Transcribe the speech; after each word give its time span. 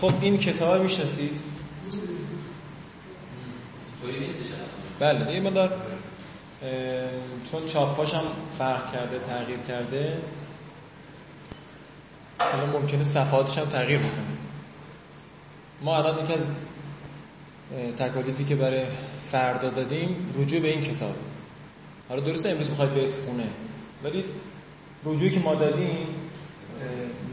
خب 0.00 0.12
این 0.20 0.38
کتاب 0.38 0.82
می‌شناسید؟ 0.82 1.40
بله 4.98 5.34
یه 5.34 5.40
مدار 5.40 5.82
چون 7.50 7.66
چاپاش 7.66 8.14
هم 8.14 8.24
فرق 8.58 8.92
کرده 8.92 9.18
تغییر 9.18 9.58
کرده 9.58 10.22
حالا 12.38 12.66
ممکنه 12.66 13.04
صفحاتش 13.04 13.58
هم 13.58 13.64
تغییر 13.64 13.98
بکنه. 13.98 14.36
ما 15.82 15.98
الان 15.98 16.24
یکی 16.24 16.32
از 16.32 16.50
تکالیفی 17.98 18.44
که 18.44 18.56
برای 18.56 18.84
فردا 19.22 19.70
دادیم 19.70 20.32
رجوع 20.38 20.60
به 20.60 20.68
این 20.68 20.80
کتاب. 20.80 21.14
حالا 22.08 22.20
درسته 22.20 22.50
امروز 22.50 22.70
می‌خواید 22.70 22.94
برید 22.94 23.12
خونه 23.12 23.48
ولی 24.04 24.24
رجوعی 25.04 25.30
که 25.30 25.40
ما 25.40 25.54
دادیم 25.54 26.06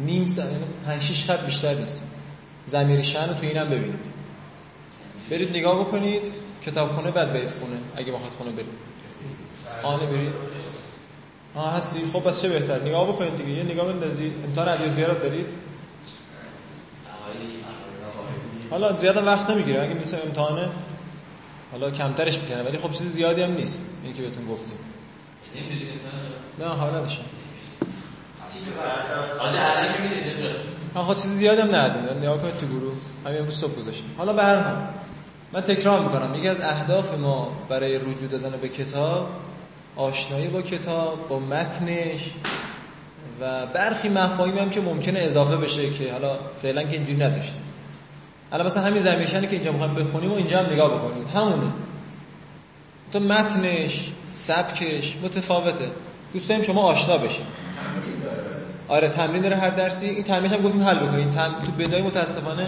نیم 0.05 0.27
ساعت 0.27 0.51
یعنی 0.51 0.63
5 0.85 1.01
6 1.01 1.25
خط 1.25 1.45
بیشتر 1.45 1.73
نیست. 1.73 2.03
زمیر 2.65 3.01
شن 3.01 3.29
رو 3.29 3.33
تو 3.33 3.45
اینم 3.45 3.69
ببینید. 3.69 4.05
برید 5.29 5.49
نگاه 5.57 5.79
بکنید 5.79 6.21
کتابخونه 6.65 7.11
بعد 7.11 7.33
برید 7.33 7.51
خونه 7.51 7.77
اگه 7.95 8.11
بخواید 8.11 8.33
خونه 8.33 8.51
برید. 8.51 8.67
آنه 9.83 10.05
برید. 10.05 10.33
آه 11.55 11.73
هستی. 11.73 11.99
خب 12.13 12.27
بس 12.29 12.41
چه 12.41 12.49
بهتر؟ 12.49 12.81
نگاه 12.81 13.07
بکنید 13.07 13.37
دیگه. 13.37 13.49
یه 13.49 13.63
نگاه 13.63 13.87
بندازید 13.93 14.33
امتحان 14.45 14.67
عدیه 14.67 14.87
زیارت 14.87 15.21
دارید؟ 15.21 15.45
حالا 18.69 18.93
زیاد 18.93 19.17
وقت 19.27 19.49
نمی‌گیره. 19.49 19.81
اگه 19.81 19.93
میسه 19.93 20.17
امتحانه 20.25 20.69
حالا 21.71 21.91
کمترش 21.91 22.37
می‌کنه. 22.37 22.63
ولی 22.63 22.77
خب 22.77 22.91
چیز 22.91 23.07
زیادی 23.07 23.41
هم 23.41 23.51
نیست. 23.51 23.85
این 24.03 24.13
که 24.13 24.21
بهتون 24.21 24.47
گفتیم. 24.47 24.77
نه 26.59 26.65
حالا 26.65 26.97
نداشتم. 26.97 27.23
آجه 29.39 29.61
الان 29.61 29.93
که 29.93 30.01
می‌دید 30.01 30.23
من 30.95 31.03
خب 31.03 31.15
چیز 31.15 31.31
زیادی 31.31 31.61
هم 31.61 31.75
ندادیم 31.75 32.17
نگاه 32.17 32.37
کنید 32.37 32.57
تو 32.57 32.65
گروه. 32.65 32.93
همین 33.25 33.37
امروز 33.39 33.59
صبح 33.59 33.75
گذاشتیم. 33.75 34.15
حالا 34.17 34.33
به 34.33 34.43
هر 34.43 34.75
من 35.53 35.61
تکرار 35.61 36.03
می‌کنم. 36.03 36.35
یکی 36.35 36.47
از 36.47 36.61
اهداف 36.61 37.13
ما 37.13 37.51
برای 37.69 37.95
رجوع 37.95 38.27
دادن 38.31 38.57
به 38.61 38.69
کتاب 38.69 39.29
آشنایی 39.95 40.47
با 40.47 40.61
کتاب 40.61 41.27
با 41.29 41.39
متنش 41.39 42.29
و 43.41 43.65
برخی 43.65 44.09
مفاهیم 44.09 44.57
هم 44.57 44.69
که 44.69 44.81
ممکنه 44.81 45.19
اضافه 45.19 45.57
بشه 45.57 45.89
که 45.89 46.11
حالا 46.11 46.39
فعلا 46.61 46.83
که 46.83 46.91
اینجوری 46.91 47.17
نداشتیم. 47.17 47.63
الان 48.51 48.65
مثلا 48.65 48.83
همین 48.83 49.01
زمیشنی 49.01 49.47
که 49.47 49.53
اینجا 49.53 49.71
می‌خوایم 49.71 49.93
بخونیم 49.93 50.31
و 50.31 50.35
اینجا 50.35 50.59
هم 50.59 50.65
نگاه 50.65 50.97
بکنید. 50.97 51.27
همونه. 51.27 51.71
تو 53.13 53.19
متنش 53.19 54.11
سبکش 54.33 55.17
متفاوته. 55.23 55.87
دوست 56.33 56.49
داریم 56.49 56.63
شما 56.63 56.81
آشنا 56.81 57.17
بشید 57.17 57.62
آره 58.93 59.07
تمرین 59.07 59.41
داره 59.41 59.55
هر 59.55 59.69
درسی. 59.69 60.07
این 60.07 60.23
تمرینش 60.23 60.51
هم 60.53 60.61
گفتیم 60.61 60.83
حل 60.83 60.99
بکنید 60.99 61.29
تم... 61.29 61.61
تو 61.61 61.71
بدای 61.71 62.01
متاسفانه 62.01 62.67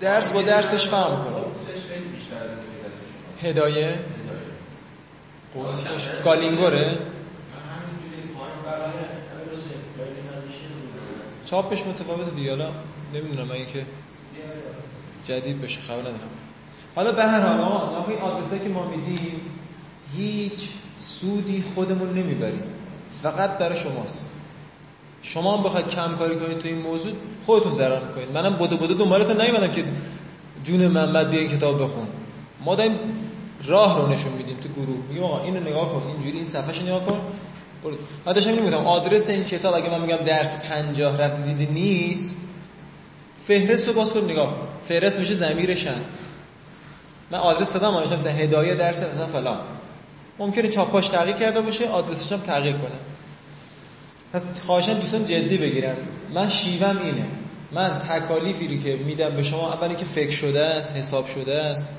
درس 0.00 0.32
با 0.32 0.42
درسش 0.42 0.88
فهم 0.88 1.24
کنه 1.24 1.44
هدایه. 3.42 3.94
گالینگوره. 6.24 6.86
چاپش 11.44 11.82
متفاوت 11.86 12.34
دیگه. 12.34 12.50
حالا 12.50 12.70
نمی‌دونم 13.14 13.50
اگه 13.50 13.66
که 13.66 13.86
جدید 15.24 15.60
بشه 15.60 15.80
خبر 15.80 16.00
ندارم. 16.00 16.30
حالا 16.94 17.12
به 17.12 17.24
هر 17.24 17.40
حال 17.40 17.60
آقا 17.60 18.10
این 18.10 18.20
آدرسه 18.20 18.58
که 18.58 18.68
ما 18.68 18.88
میدیم 18.88 19.40
هیچ 20.16 20.68
سودی 20.98 21.64
خودمون 21.74 22.14
نمی‌بریم. 22.14 22.77
فقط 23.22 23.58
برای 23.58 23.80
شماست. 23.80 24.26
شما 25.22 25.56
هم 25.56 25.62
بخواید 25.62 25.88
کم 25.88 26.16
کاری 26.16 26.36
کنید 26.36 26.58
تو 26.58 26.68
این 26.68 26.78
موضوع 26.78 27.12
خودتون 27.46 27.72
ضرر 27.72 28.04
می‌کنید. 28.04 28.30
منم 28.34 28.56
بدو 28.56 28.76
بدو 28.76 28.94
دنبالتون 28.94 29.40
نیومدم 29.40 29.72
که 29.72 29.84
جون 30.64 30.86
محمد 30.86 31.30
بیا 31.30 31.40
این 31.40 31.48
کتاب 31.48 31.82
بخون 31.82 32.06
ما 32.64 32.74
داریم 32.74 32.98
راه 33.66 33.98
رو 33.98 34.08
نشون 34.08 34.32
میدیم 34.32 34.56
تو 34.56 34.68
گروه. 34.68 34.96
میگیم 35.08 35.24
آقا 35.24 35.44
اینو 35.44 35.60
نگاه 35.60 35.92
کن 35.92 36.02
اینجوری 36.06 36.36
این 36.36 36.44
صفحهش 36.44 36.82
نگاه 36.82 37.04
کن. 37.04 37.20
بعدش 38.24 38.46
هم 38.46 38.54
نمیگم 38.54 38.86
آدرس 38.86 39.28
این 39.30 39.44
کتاب 39.44 39.74
اگه 39.74 39.90
من 39.90 40.00
میگم 40.00 40.16
درس 40.16 40.62
50 40.62 41.20
رفت 41.20 41.44
دیدی 41.44 41.66
نیست 41.66 42.36
فهرست 43.42 43.88
رو 43.88 43.94
باز 43.94 44.12
کن 44.12 44.24
نگاه 44.24 44.46
کن. 44.46 44.66
فهرست 44.82 45.18
میشه 45.18 45.34
ضمیرشن 45.34 46.00
من 47.30 47.38
آدرس 47.38 47.72
دادم 47.72 48.22
تا 48.22 48.30
هدایه 48.30 48.74
درس 48.74 49.02
مثلا 49.02 49.26
فلان. 49.26 49.58
ممکنه 50.38 50.68
چاپاش 50.68 51.08
تغییر 51.08 51.36
کرده 51.36 51.60
باشه 51.60 51.88
آدرسش 51.88 52.32
هم 52.32 52.40
تغییر 52.40 52.76
کنه. 52.76 52.90
پس 54.32 54.46
خواهشان 54.66 54.98
دوستان 54.98 55.24
جدی 55.24 55.58
بگیرن. 55.58 55.96
من 56.34 56.48
شیوم 56.48 56.98
اینه. 57.04 57.26
من 57.72 57.98
تکالیفی 57.98 58.68
رو 58.68 58.82
که 58.82 58.96
میدم 58.96 59.30
به 59.30 59.42
شما 59.42 59.72
اولی 59.72 59.94
که 59.94 60.04
فکر 60.04 60.30
شده 60.30 60.64
است 60.64 60.96
حساب 60.96 61.26
شده 61.26 61.54
است. 61.54 61.90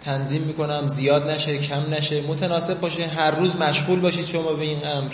تنظیم 0.00 0.42
می‌کنم 0.42 0.88
زیاد 0.88 1.30
نشه 1.30 1.58
کم 1.58 1.82
نشه 1.90 2.22
متناسب 2.22 2.80
باشه 2.80 3.06
هر 3.06 3.30
روز 3.30 3.56
مشغول 3.56 4.00
باشید 4.00 4.26
شما 4.26 4.52
به 4.52 4.64
این 4.64 4.86
امر. 4.86 5.10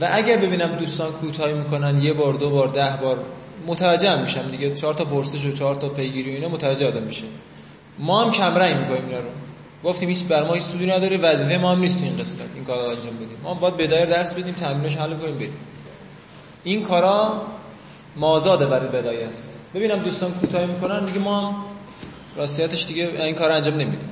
و 0.00 0.08
اگر 0.12 0.36
ببینم 0.36 0.68
دوستان 0.68 1.12
کوتاهی 1.12 1.54
می‌کنن 1.54 2.02
یه 2.02 2.12
بار 2.12 2.34
دو 2.34 2.50
بار 2.50 2.68
ده 2.68 2.98
بار 3.02 3.24
متوجه 3.66 4.22
میشم 4.22 4.50
دیگه. 4.50 4.74
چهار 4.74 4.94
تا 4.94 5.04
پرسش 5.04 5.44
و 5.44 5.52
چهار 5.52 5.74
تا 5.74 5.88
پیگیری 5.88 6.30
و 6.30 6.34
اینا 6.34 6.48
متوجه 6.48 6.86
آدم 6.86 7.02
میشه. 7.02 7.24
ما 7.98 8.24
هم 8.24 8.30
کم 8.30 8.54
رنگ 8.54 8.76
می‌کنیم 8.76 9.04
اینا 9.04 9.18
رو. 9.18 9.28
گفتیم 9.84 10.08
هیچ 10.08 10.24
بر 10.24 10.44
ما 10.44 10.54
هیچ 10.54 10.64
سودی 10.64 10.86
نداره 10.86 11.16
وظیفه 11.16 11.58
ما 11.58 11.72
هم 11.72 11.80
نیست 11.80 12.02
این 12.02 12.16
قسمت. 12.16 12.40
این 12.54 12.64
کارا 12.64 12.82
انجام 12.82 13.16
بدیم. 13.16 13.38
ما 13.42 13.54
باید 13.54 13.76
بدایر 13.76 14.06
درس 14.06 14.34
بدیم 14.34 14.54
تمرینش 14.54 14.96
حل 14.96 15.14
کنیم 15.14 15.34
بریم. 15.34 15.56
این 16.64 16.82
کارا 16.82 17.42
مازاده 18.16 18.66
برای 18.66 18.88
بدایه 18.88 19.26
است. 19.26 19.48
ببینم 19.74 19.98
دوستان 19.98 20.32
کوتاهی 20.32 20.66
می‌کنن 20.66 21.04
دیگه 21.04 21.18
ما 21.18 21.40
هم 21.40 21.54
راستیتش 22.36 22.86
دیگه 22.86 23.10
این 23.24 23.34
کار 23.34 23.50
انجام 23.50 23.74
نمیدیم. 23.74 24.08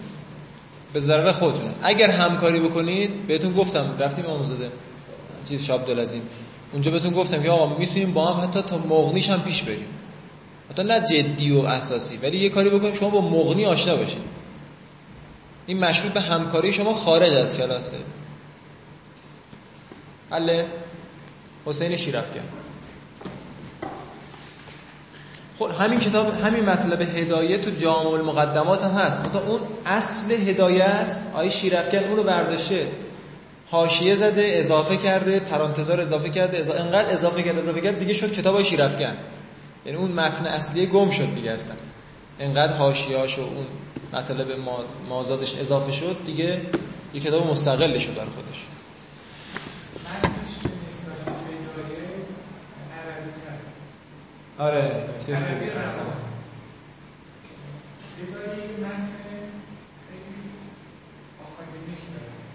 به 0.92 1.00
ضرر 1.00 1.32
خودتونه. 1.32 1.70
اگر 1.82 2.10
همکاری 2.10 2.60
بکنید 2.60 3.26
بهتون 3.26 3.52
گفتم 3.52 3.96
رفتیم 3.98 4.26
آموزاده 4.26 4.70
چیز 5.48 5.64
شاب 5.64 5.86
دلزیم 5.86 6.22
اونجا 6.72 6.90
بهتون 6.90 7.12
گفتم 7.12 7.42
که 7.42 7.50
آقا 7.50 7.78
می‌تونیم 7.78 8.12
با 8.12 8.32
هم 8.32 8.48
حتی 8.48 8.62
تا 8.62 8.78
مغنیش 8.78 9.30
هم 9.30 9.42
پیش 9.42 9.62
بریم. 9.62 9.88
حتی 10.70 10.84
نه 10.84 11.00
جدی 11.00 11.52
و 11.52 11.58
اساسی 11.58 12.16
ولی 12.16 12.36
یه 12.38 12.48
کاری 12.48 12.70
بکنیم 12.70 12.94
شما 12.94 13.10
با 13.10 13.20
مغنی 13.20 13.66
آشنا 13.66 13.96
بشید 13.96 14.45
این 15.66 15.84
مشروط 15.84 16.12
به 16.12 16.20
همکاری 16.20 16.72
شما 16.72 16.94
خارج 16.94 17.32
از 17.32 17.56
کلاسه. 17.56 17.96
حله 20.30 20.66
حسین 21.66 21.96
شیرفکن 21.96 22.40
خب 25.58 25.70
همین 25.78 26.00
کتاب 26.00 26.40
همین 26.40 26.64
مطلب 26.64 27.00
هدایت 27.00 27.62
تو 27.62 27.70
جامع 27.70 28.10
المقدمات 28.10 28.84
هم 28.84 28.90
هست. 28.90 29.26
مثلا 29.26 29.40
اون 29.40 29.60
اصل 29.86 30.34
هدایه 30.34 30.84
است. 30.84 31.32
آیه 31.34 31.50
شیرفکن 31.50 31.98
اونو 31.98 32.22
برداشته. 32.22 32.88
حاشیه 33.70 34.14
زده 34.14 34.52
اضافه 34.54 34.96
کرده 34.96 35.40
پرانتزار 35.40 36.00
اضافه 36.00 36.28
کرده 36.30 36.58
اضافه 36.58 36.80
انقدر 36.80 37.12
اضافه 37.12 37.42
کرده 37.42 37.58
اضافه 37.58 37.80
کرده 37.80 37.98
دیگه 37.98 38.12
شد 38.12 38.32
کتاب 38.32 38.62
شیرفکن 38.62 39.16
یعنی 39.86 39.98
اون 39.98 40.12
متن 40.12 40.46
اصلی 40.46 40.86
گم 40.86 41.10
شد 41.10 41.34
دیگه 41.34 41.50
اصلا. 41.50 41.74
انقدر 42.40 42.72
حاشیه‌اش 42.72 43.38
و 43.38 43.42
اون 43.42 43.66
مطلب 44.16 44.46
مازادش 45.08 45.58
اضافه 45.58 45.92
شد 45.92 46.16
دیگه 46.26 46.60
یه 47.14 47.20
کتاب 47.20 47.46
مستقل 47.46 47.98
شد 47.98 48.14
در 48.14 48.24
خودش. 48.24 48.66
آره 54.58 54.90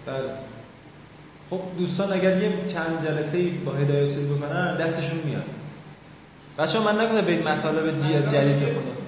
بله. 0.06 0.30
خب 1.50 1.60
دوستان 1.78 2.12
اگر 2.12 2.42
یه 2.42 2.52
چند 2.66 3.06
جلسه 3.06 3.50
با 3.64 3.72
هدایت 3.72 4.10
سید 4.10 4.30
بکنن 4.30 4.76
دستشون 4.76 5.18
میاد. 5.18 5.44
بچه 6.58 6.80
من 6.80 7.00
نگفتم 7.00 7.20
به 7.20 7.42
مطالب 7.42 8.00
جدید 8.00 8.60
بخونم 8.60 9.02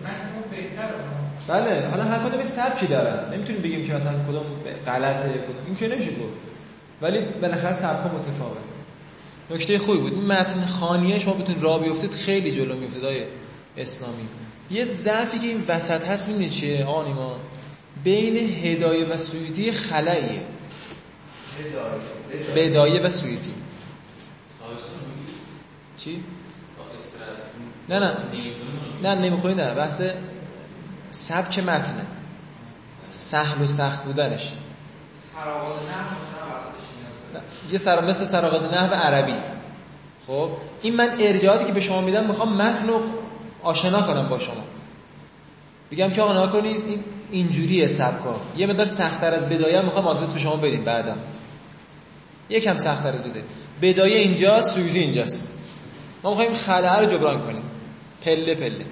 بله 1.48 1.88
حالا 1.90 2.04
هر 2.04 2.28
کدوم 2.28 2.44
سبکی 2.44 2.86
دارن؟ 2.86 3.34
نمی‌تونیم 3.34 3.62
بگیم 3.62 3.86
که 3.86 3.94
مثلا 3.94 4.12
کدوم 4.12 4.42
غلطه 4.86 5.28
کدوم 5.28 5.66
این 5.66 5.76
که 5.76 5.88
نمیشه 5.88 6.10
گفت. 6.10 6.38
ولی 7.02 7.20
بالاخره 7.20 7.72
سبکا 7.72 8.08
متفاوته. 8.08 8.60
نکته 9.50 9.78
خوبی 9.78 9.98
بود. 9.98 10.12
این 10.12 10.26
متن 10.26 10.66
خانیه 10.66 11.18
شما 11.18 11.34
بتون 11.34 11.60
راه 11.60 11.82
بیفتید 11.82 12.12
خیلی 12.12 12.52
جلو 12.52 12.76
میفتید 12.76 13.04
های 13.04 13.22
اسلامی. 13.76 14.28
یه 14.70 14.84
ضعفی 14.84 15.38
که 15.38 15.46
این 15.46 15.64
وسط 15.68 16.04
هست 16.04 16.28
می‌بینید 16.28 16.50
چیه؟ 16.50 16.84
آنی 16.84 17.12
ما 17.12 17.36
بین 18.04 18.36
هدایه 18.36 19.04
و 19.04 19.16
سویتی 19.16 19.72
خلاییه. 19.72 20.40
بدایه 22.56 23.00
و 23.00 23.10
سویتی. 23.10 23.54
چی؟ 25.96 26.24
نه 27.88 27.98
نه. 27.98 28.16
نه 29.02 29.14
نمیخوایی 29.14 29.56
نه. 29.56 29.74
بحث 29.74 30.02
سبک 31.14 31.58
متنه؟ 31.58 32.06
سهل 33.08 33.62
و 33.62 33.66
سخت 33.66 34.04
بودنش. 34.04 34.52
سراغاز 35.34 35.74
یه 37.70 37.78
سر 37.78 38.04
مثل 38.04 38.24
سراغاز 38.24 38.64
نحو 38.64 38.94
عربی. 38.94 39.34
خب 40.26 40.50
این 40.82 40.96
من 40.96 41.16
ارجاعاتی 41.18 41.64
که 41.64 41.72
به 41.72 41.80
شما 41.80 42.00
میدم 42.00 42.26
می‌خوام 42.26 42.56
متن 42.56 42.86
رو 42.86 43.00
آشنا 43.62 44.02
کنم 44.02 44.28
با 44.28 44.38
شما. 44.38 44.64
بگم 45.90 46.10
که 46.10 46.22
آقا 46.22 46.32
نها 46.32 46.46
کنید 46.46 46.76
این 46.86 47.04
اینجوریه 47.30 47.88
سبکا 47.88 48.40
یه 48.56 48.66
مقدار 48.66 48.86
سختتر 48.86 49.34
از 49.34 49.48
بدایه 49.48 49.82
می‌خوام 49.82 50.06
آدرس 50.06 50.32
به 50.32 50.38
شما 50.38 50.56
بدیم 50.56 50.84
بعدم. 50.84 51.18
یکم 52.48 52.76
سختتر 52.76 53.12
از 53.12 53.22
بدایه. 53.22 53.44
بدایه 53.82 54.18
اینجا 54.18 54.62
سویدی 54.62 54.98
اینجاست. 54.98 55.48
ما 56.22 56.30
می‌خوایم 56.30 56.52
خلاه 56.52 57.00
رو 57.00 57.06
جبران 57.06 57.40
کنیم. 57.40 57.62
پله 58.24 58.54
پله. 58.54 58.86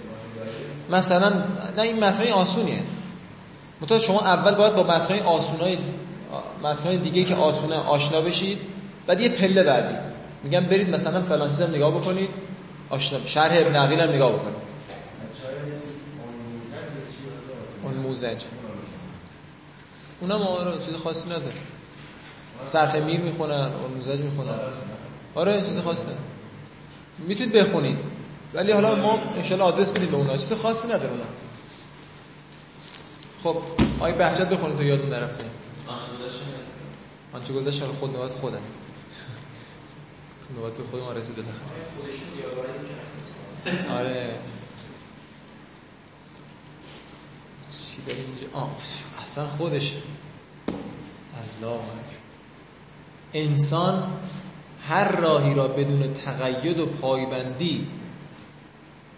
مثلا 0.91 1.33
نه 1.77 1.83
این 1.83 2.05
متن 2.05 2.33
آسونیه. 2.33 2.83
متأ 3.81 3.99
شما 3.99 4.21
اول 4.21 4.55
باید 4.55 4.75
با 4.75 4.83
متن 4.83 5.19
آسونای 5.19 5.79
متن 6.63 6.97
دیگه 6.97 7.25
که 7.25 7.35
آسونه 7.35 7.77
آشنا 7.77 8.21
بشید. 8.21 8.59
بعد 9.07 9.21
یه 9.21 9.29
پله 9.29 9.63
بعدی. 9.63 9.95
میگم 10.45 10.61
برید 10.61 10.91
مثلا 10.95 11.23
فلان 11.23 11.51
چیزم 11.51 11.71
نگاه 11.71 11.91
بکنید. 11.91 12.29
آشنا 12.91 13.27
شرح 13.27 13.53
ابن 13.53 13.77
عقیل 13.77 14.01
هم 14.01 14.11
نگاه 14.11 14.33
بکنید. 14.33 14.73
اون 17.85 17.95
موزج. 17.95 18.43
اونم 20.21 20.43
آره 20.43 20.73
چیز 20.73 20.95
خاصی 21.05 21.29
نداره. 21.29 21.53
صرف 22.65 22.95
میر 22.95 23.21
می‌خونن 23.21 23.53
اون 23.53 23.93
موزج 23.97 24.21
می‌خونن. 24.21 24.59
آره 25.35 25.63
چیز 25.63 25.81
خاصی 25.81 26.09
می‌تونید 27.19 27.53
بخونید. 27.53 27.99
ولی 28.55 28.73
حالا 28.73 28.95
ما 28.95 29.19
انشالله 29.37 29.65
آدرس 29.65 29.93
بدیم 29.93 30.11
به 30.11 30.17
اونا. 30.17 30.37
چیز 30.37 30.53
خاصی 30.53 30.89
نداره 30.89 31.11
اونا. 31.11 31.25
خب 33.45 33.57
آی 34.01 34.13
بهجت 34.13 34.49
بخونید 34.49 34.77
تو 34.77 34.85
یادون 34.85 35.11
نرفته. 35.11 35.45
آنچه 37.33 37.53
گذاشت 37.53 37.83
خود 38.01 38.17
نوبت 38.17 38.35
خودم. 38.35 38.59
نوبت 40.57 40.73
خود 40.91 41.01
ما 41.01 41.13
رسید 41.13 41.37
بده 41.37 41.47
آره. 43.91 44.31
چی 47.71 48.03
داریم 48.07 48.25
اینجا؟ 48.25 48.59
آه 48.59 48.71
اصلا 49.23 49.49
خودش. 49.49 49.93
الله 51.63 51.81
انسان 53.35 54.13
هر 54.89 55.17
راهی 55.17 55.55
را 55.55 55.69
بدون 55.69 56.13
تقید 56.15 56.79
و 56.79 56.87
پایبندی 56.87 57.87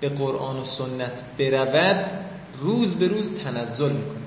به 0.05 0.11
قرآن 0.11 0.56
و 0.56 0.65
سنت 0.65 1.23
برود 1.39 2.12
روز 2.59 2.95
به 2.95 3.09
روز 3.09 3.31
تنزل 3.31 3.93
می‌کنه 3.93 4.25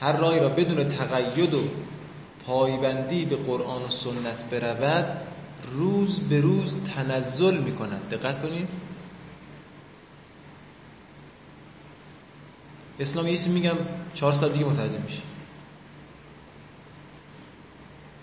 هر 0.00 0.16
راهی 0.16 0.40
را 0.40 0.48
بدون 0.48 0.88
تقید 0.88 1.54
و 1.54 1.60
پایبندی 2.46 3.24
به 3.24 3.36
قرآن 3.36 3.82
و 3.82 3.88
سنت 3.88 4.44
برود 4.50 5.20
روز 5.72 6.20
به 6.20 6.40
روز 6.40 6.76
تنزل 6.82 7.58
می‌کند. 7.58 8.08
دقت 8.10 8.42
کنید 8.42 8.68
اسلام 13.00 13.28
یه 13.28 13.48
میگم 13.48 13.76
چهار 14.14 14.32
سال 14.32 14.52
دیگه 14.52 14.64
متوجه 14.64 14.98
میشه 14.98 15.22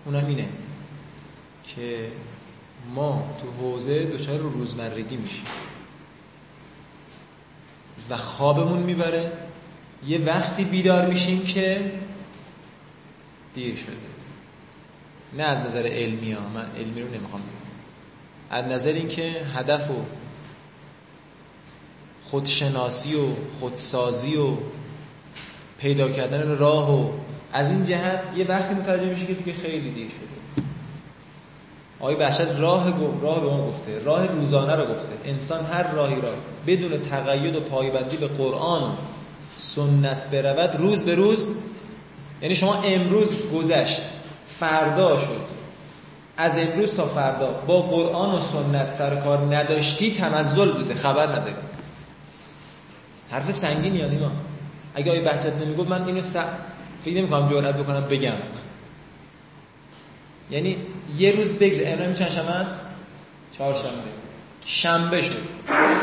اونم 0.06 0.26
اینه 0.28 0.50
که 1.68 2.12
ما 2.94 3.38
تو 3.42 3.52
حوزه 3.52 4.06
دچار 4.06 4.40
رو 4.40 4.50
روزمرگی 4.50 5.18
میشیم. 5.18 5.46
و 8.10 8.18
خوابمون 8.18 8.80
می‌بره. 8.80 9.32
یه 10.08 10.20
وقتی 10.20 10.64
بیدار 10.64 11.08
میشیم 11.08 11.46
که 11.46 11.92
دیر 13.54 13.76
شده. 13.76 13.96
نه 15.38 15.44
از 15.44 15.66
نظر 15.66 15.88
علمی 15.88 16.32
ها 16.32 16.50
من 16.50 16.66
علمی 16.78 17.02
رو 17.02 17.08
نمی‌خوام 17.08 17.42
از 18.50 18.66
نظر 18.66 18.92
اینکه 18.92 19.42
هدف 19.56 19.92
و 19.92 20.06
خودشناسی 22.24 23.16
و 23.16 23.28
خودسازی 23.60 24.36
و 24.36 24.58
پیدا 25.80 26.12
کردن 26.12 26.58
راه 26.58 27.02
و 27.02 27.12
از 27.54 27.72
این 27.72 27.86
جهت 27.86 28.24
یه 28.36 28.46
وقتی 28.46 28.74
متوجه 28.74 29.06
میشه 29.06 29.26
که 29.26 29.34
دیگه 29.34 29.54
خیلی 29.54 29.92
دیر 29.92 30.10
شده. 30.10 30.65
آقای 32.06 32.16
بحشت 32.16 32.42
راه 32.42 32.94
راه 33.22 33.42
به 33.42 33.48
ما 33.48 33.68
گفته 33.68 34.04
راه 34.04 34.25
روزانه 34.28 34.75
رو 34.75 34.86
گفته. 34.86 35.13
انسان 35.25 35.66
هر 35.66 35.92
راهی 35.92 36.22
را 36.22 36.30
بدون 36.68 37.02
تقید 37.02 37.56
و 37.56 37.60
پایبندی 37.60 38.18
به 38.18 38.28
قرآن 38.28 38.84
و 38.84 38.94
سنت 39.57 40.30
برود 40.30 40.75
روز 40.75 41.06
به 41.06 41.16
روز 41.16 41.48
یعنی 42.42 42.56
شما 42.56 42.75
امروز 42.75 43.52
گذشت 43.54 44.02
فردا 44.48 45.18
شد. 45.18 45.42
از 46.38 46.57
امروز 46.57 46.94
تا 46.94 47.06
فردا 47.06 47.52
با 47.68 47.81
قرآن 47.81 48.36
و 48.36 48.42
سنت 48.42 48.92
سر 48.92 49.16
کار 49.16 49.56
نداشتی 49.56 50.13
تنزل 50.13 50.72
بوده 50.72 50.96
خبر 50.96 51.28
نداری. 51.28 51.56
حرف 53.31 53.51
سنگینی 53.51 53.98
یا 53.98 54.08
نیما. 54.08 54.31
اگه 54.96 55.12
آقای 55.12 55.24
بحجت 55.24 55.54
نمی‌گفت 55.54 55.90
من 55.90 56.06
اینو 56.06 56.22
س... 56.22 56.36
فکر 57.01 57.18
نمی‌کنم 57.18 57.48
جرأت 57.48 57.75
بکنم 57.75 58.04
بگم. 58.10 58.34
یعنی 60.51 60.78
یه 61.18 61.31
روز 61.31 61.54
بگذار 61.54 61.86
امروز 61.88 62.19
چند 62.19 62.30
شنبه 62.30 62.52
است؟ 62.52 62.81
چهارشنبه. 63.57 63.90
شنبه 64.66 65.22
شد. 65.22 65.36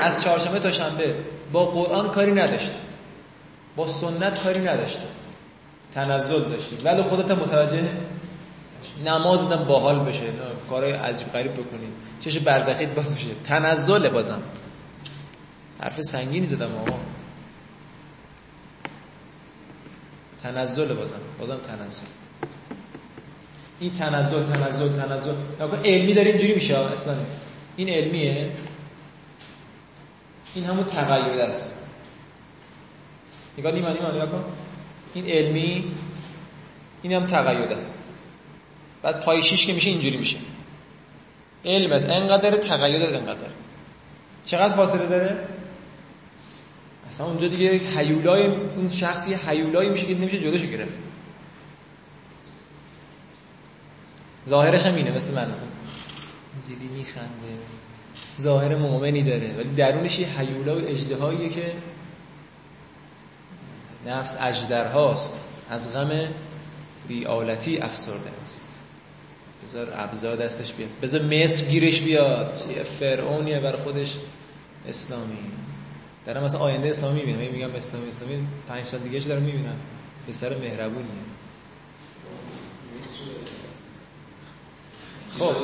از 0.00 0.22
چهارشنبه 0.22 0.58
تا 0.58 0.70
شنبه. 0.70 1.14
با 1.52 1.66
قرآن 1.66 2.10
کاری 2.10 2.32
نداشت. 2.32 2.72
با 3.76 3.86
سنت 3.86 4.42
کاری 4.42 4.60
نداشت. 4.60 4.98
تنزل 5.94 6.42
داشتی 6.42 6.76
ولی 6.84 7.02
خودت 7.02 7.30
متوجه 7.30 7.88
نماز 9.04 9.48
دم 9.48 9.64
باحال 9.64 9.98
بشه. 9.98 10.32
کارهای 10.68 10.92
عجیب 10.92 11.32
غریب 11.32 11.52
بکنی 11.52 11.88
چش 12.20 12.38
برزخیت 12.38 12.94
باز 12.94 13.14
بشه. 13.14 13.28
تنزل 13.44 14.08
بازم. 14.08 14.42
حرف 15.82 16.00
سنگینی 16.00 16.46
زدم 16.46 16.74
آقا. 16.74 16.98
تنزل 20.42 20.94
بازم. 20.94 21.20
بازم 21.38 21.56
تنزل. 21.56 22.21
این 23.82 23.92
تنزل 23.92 24.42
تنزل 24.42 24.88
تنزل. 24.88 25.34
علمی 25.84 26.14
داره 26.14 26.30
اینجوری 26.30 26.54
میشه 26.54 26.76
اسلامی. 26.78 27.24
این 27.76 27.88
علمیه. 27.88 28.50
این 30.54 30.64
همون 30.64 30.84
تقید 30.84 31.40
است. 31.40 31.78
نگاه 33.58 33.72
نیمانی 33.72 33.94
نیمانی 33.94 34.18
کن. 34.18 34.44
این 35.14 35.26
علمی 35.26 35.84
این 37.02 37.12
هم 37.12 37.26
تقید 37.26 37.72
است. 37.72 38.02
بعد 39.02 39.24
پای 39.24 39.42
شیش 39.42 39.66
که 39.66 39.72
میشه 39.72 39.90
اینجوری 39.90 40.16
میشه. 40.16 40.36
علم 41.64 41.92
است. 41.92 42.08
انقدر 42.08 42.56
تقید 42.56 43.02
انقدر. 43.02 43.46
چقدر 44.44 44.74
فاصله 44.74 45.06
داره؟ 45.06 45.36
اصلا 47.10 47.26
اونجا 47.26 47.48
دیگه 47.48 47.78
حیولای 47.78 48.46
اون 48.46 48.88
شخصی 48.88 49.34
حیولایی 49.34 49.90
میشه 49.90 50.06
که 50.06 50.14
نمیشه 50.14 50.40
جلوشو 50.40 50.66
گرفت. 50.66 50.94
ظاهرش 54.48 54.86
هم 54.86 54.94
اینه 54.94 55.10
مثل 55.10 55.34
من 55.34 55.50
مثلا. 55.50 55.66
اینجوری 56.68 56.98
میخنده. 56.98 57.58
ظاهر 58.40 58.76
مؤمنی 58.76 59.22
داره. 59.22 59.54
ولی 59.54 59.74
درونش 59.74 60.18
یه 60.18 60.38
حیولا 60.38 60.76
و 60.76 60.88
اجدهاییه 60.88 61.48
که 61.48 61.72
نفس 64.06 64.36
اجدرهاست 64.40 65.44
از 65.70 65.94
غم 65.94 66.10
بیالتی 67.08 67.78
افسرده 67.78 68.30
است. 68.42 68.68
بذار 69.62 69.88
ابزار 69.96 70.36
دستش 70.36 70.72
بیاد. 70.72 70.90
بذار 71.02 71.22
مصر 71.22 71.64
گیرش 71.64 72.00
بیاد. 72.00 72.56
چیه؟ 72.56 72.82
فرعونیه 72.82 73.60
بر 73.60 73.76
خودش 73.76 74.18
اسلامی. 74.88 75.38
دارم 76.26 76.44
مثلا 76.44 76.60
آینده 76.60 76.88
اسلامی 76.88 77.22
می‌بینم. 77.22 77.52
میگم 77.52 77.74
اسلامی 77.74 78.08
اسلامی 78.08 78.46
پنج 78.68 78.84
سال 78.84 79.00
دیگه 79.00 79.18
دارم 79.18 79.42
می‌بینم. 79.42 79.76
پسر 80.28 80.58
مهربونیه. 80.58 81.06
خب. 85.38 85.54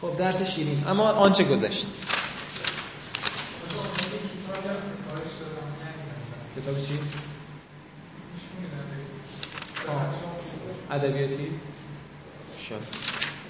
خب 0.00 0.18
درس 0.18 0.42
شیرین. 0.42 0.84
اما 0.88 1.08
آنچه 1.08 1.44
گذشت. 1.44 1.86
کتاب 6.56 6.74
چی؟ 6.74 6.98
ادبیاتی. 10.90 11.50
شد 12.68 12.80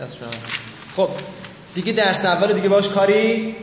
دست 0.00 0.19
خب 0.97 1.09
دیگه 1.75 1.93
درس 1.93 2.25
اول 2.25 2.53
دیگه 2.53 2.69
باش 2.69 2.89
کاری 2.89 3.57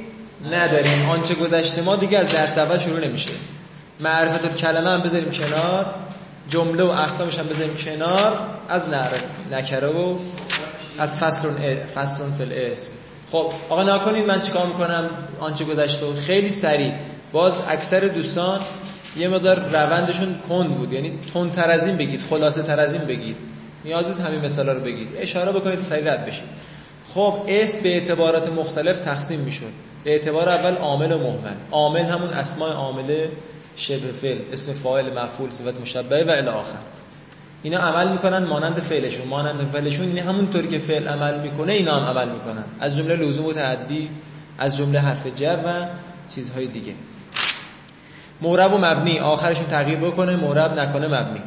نداریم. 0.52 1.10
آنچه 1.10 1.36
گذشته 1.36 1.82
ما 1.82 1.96
دیگه 1.96 2.18
از 2.18 2.30
درس 2.30 2.58
اول 2.58 2.78
شروع 2.78 3.00
نمیشه. 3.00 3.32
معرفت 4.00 4.58
کلمه 4.58 4.90
هم 4.90 5.02
بذاریم 5.02 5.32
کنار. 5.32 6.07
جمله 6.50 6.84
و 6.84 6.88
اقسامش 6.88 7.39
هم 7.39 7.48
بذاریم 7.48 7.75
کنار. 7.75 8.39
از 8.70 8.88
نکره 9.51 9.88
و 9.88 10.16
از 11.00 11.18
فصلون 11.18 11.56
فصلون 11.86 12.34
فل 12.34 12.51
اسم 12.51 12.92
خب 13.32 13.51
آقا 13.70 13.84
نکنید 13.84 14.25
من 14.25 14.39
چیکار 14.39 14.66
می‌کنم 14.66 15.10
آنچه 15.39 15.66
گذشته 15.66 16.06
و 16.06 16.13
خیلی 16.13 16.50
سریع. 16.50 16.94
باز 17.32 17.60
اکثر 17.68 18.00
دوستان 18.00 18.60
یه 19.18 19.27
مقدار 19.27 19.60
روندشون 19.60 20.36
کند 20.50 20.75
بود. 20.75 20.94
یعنی 20.94 21.20
تون 21.34 21.51
تر 21.51 21.70
از 21.70 21.86
این 21.86 21.98
بگید 21.98 22.22
خلاصه 22.30 22.63
تر 22.63 22.80
از 22.80 22.94
این 22.94 23.01
بگید. 23.01 23.36
نیاز 23.86 24.08
نیست 24.08 24.22
همین 24.22 24.46
مثالا 24.46 24.74
رو 24.74 24.80
بگید. 24.80 25.08
اشاره 25.18 25.51
بکنید 25.51 25.82
سریع 25.82 26.13
رد 26.13 26.25
بشید. 26.25 26.44
خب 27.13 27.34
اسم 27.48 27.82
به 27.84 27.89
اعتبارات 27.89 28.48
مختلف 28.48 29.00
تقسیم 29.00 29.39
می‌شد. 29.39 29.72
به 30.04 30.12
اعتبار 30.12 30.50
اول 30.50 30.75
عامل 30.75 31.12
و 31.12 31.18
مهمل. 31.18 31.54
عامل 31.72 32.04
همون 32.06 32.30
اسماء 32.30 32.72
عامله 32.72 33.30
شبه 33.78 34.12
فعل 34.12 34.38
اسم 34.54 34.74
فاعل 34.74 35.20
مفعول 35.20 35.50
صفت 35.50 35.82
مشبهه 35.82 36.24
و 36.24 36.30
الی 36.30 36.48
آخر. 36.48 36.78
اینا 37.64 37.78
عمل 37.78 38.12
می‌کنن 38.12 38.44
مانند 38.44 38.80
فعلشون. 38.80 39.28
مانند 39.28 39.70
فعلشون 39.74 40.08
یعنی 40.08 40.20
همونطوری 40.20 40.68
که 40.68 40.80
فعل 40.80 41.08
عمل 41.08 41.40
می‌کنه 41.40 41.74
اینا 41.74 42.00
هم 42.00 42.18
عمل 42.18 42.34
می‌کنن. 42.34 42.64
از 42.80 42.98
جمله 42.98 43.16
لزوم 43.16 43.46
و 43.46 43.54
تعدی 43.54 44.10
از 44.58 44.78
جمله 44.78 45.00
حرف 45.00 45.28
جر 45.36 45.58
و 45.66 45.88
چیزهای 46.36 46.68
دیگه. 46.68 46.94
مورب 48.42 48.74
و 48.74 48.78
مبنی. 48.78 49.20
آخرشون 49.20 49.66
تغییر 49.66 50.00
بکنه 50.00 50.36
مورب 50.36 50.80
نکنه 50.80 51.08
مبنی. 51.08 51.42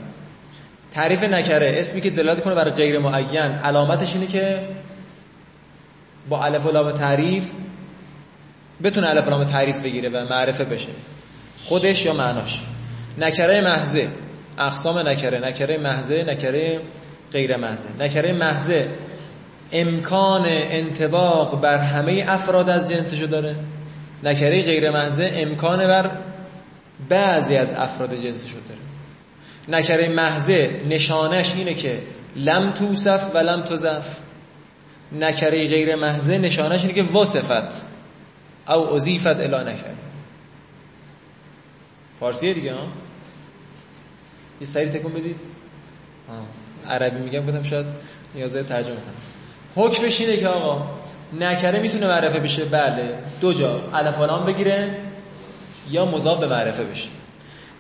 تعریف 0.91 1.23
نکره. 1.23 1.75
اسمی 1.77 2.01
که 2.01 2.11
دلالت 2.11 2.43
کنه 2.43 2.55
برای 2.55 2.71
غیر 2.71 2.99
معین. 2.99 3.43
علامتش 3.43 4.15
اینه 4.15 4.27
که 4.27 4.69
با 6.29 6.45
الف 6.45 6.67
و 6.67 6.71
لام 6.71 6.91
تعریف 6.91 7.51
بتونه 8.83 9.09
الف 9.09 9.27
و 9.27 9.31
لام 9.31 9.45
تعریف 9.45 9.83
بگیره 9.83 10.09
و 10.09 10.27
معرفه 10.31 10.65
بشه. 10.65 10.89
خودش 11.65 12.05
یا 12.05 12.13
معناش. 12.13 12.63
نکره 13.19 13.61
محضه. 13.61 14.09
اقسام 14.59 14.99
نکره. 14.99 15.39
نکره 15.39 15.79
محضه 15.79 16.25
نکره 16.25 16.81
غیر 17.33 17.57
محضه. 17.57 17.89
نکره 17.99 18.33
محضه 18.33 18.89
امکان 19.73 20.43
انتباق 20.47 21.61
بر 21.61 21.79
همه 21.79 22.25
افراد 22.29 22.71
از 22.71 22.89
جنسشو 22.89 23.27
داره. 23.27 23.57
نکره 24.25 24.63
غیر 24.63 24.91
محضه 24.91 25.31
امکان 25.35 25.87
بر 25.87 26.11
بعضی 27.09 27.57
از 27.57 27.73
افراد 27.73 28.15
جنسشو 28.15 28.59
داره. 28.69 28.81
نکره 29.69 30.09
محضه 30.09 30.81
نشانش 30.91 31.55
اینه 31.55 31.75
که 31.75 32.03
لم 32.37 32.73
توصف 32.73 33.35
و 33.35 33.39
لم 33.39 33.63
تزف 33.63 34.19
نکره 35.21 35.69
غیر 35.69 35.95
محضه 35.95 36.39
نشانش 36.39 36.83
اینه 36.83 36.95
که 36.95 37.03
وصفت. 37.03 37.85
او 38.69 38.95
اضیفت 38.95 39.27
الا 39.27 39.63
نکره. 39.63 39.95
فارسیه 42.21 42.55
دیگه 42.55 42.75
ها؟ 42.75 42.87
یه 44.61 44.67
سری 44.67 44.89
تکون 44.89 45.13
بدید. 45.13 45.37
عربی 46.89 47.21
میگم 47.21 47.41
بودم 47.41 47.63
شاید 47.63 47.87
نیاز 48.35 48.55
ترجمه 48.55 48.95
کنم. 48.95 49.15
حکمش 49.77 50.21
اینه 50.21 50.37
که 50.37 50.49
آقا 50.49 50.91
نکره 51.41 51.81
می‌تونه 51.81 52.07
معرفه 52.07 52.41
بشه 52.41 52.65
بله. 52.65 53.19
دو 53.41 53.53
جا 53.53 53.81
الف 53.95 54.19
بگیره 54.19 54.97
یا 55.91 56.05
مضاف 56.05 56.41
به 56.41 56.47
معرفه 56.47 56.85
بشه. 56.85 57.09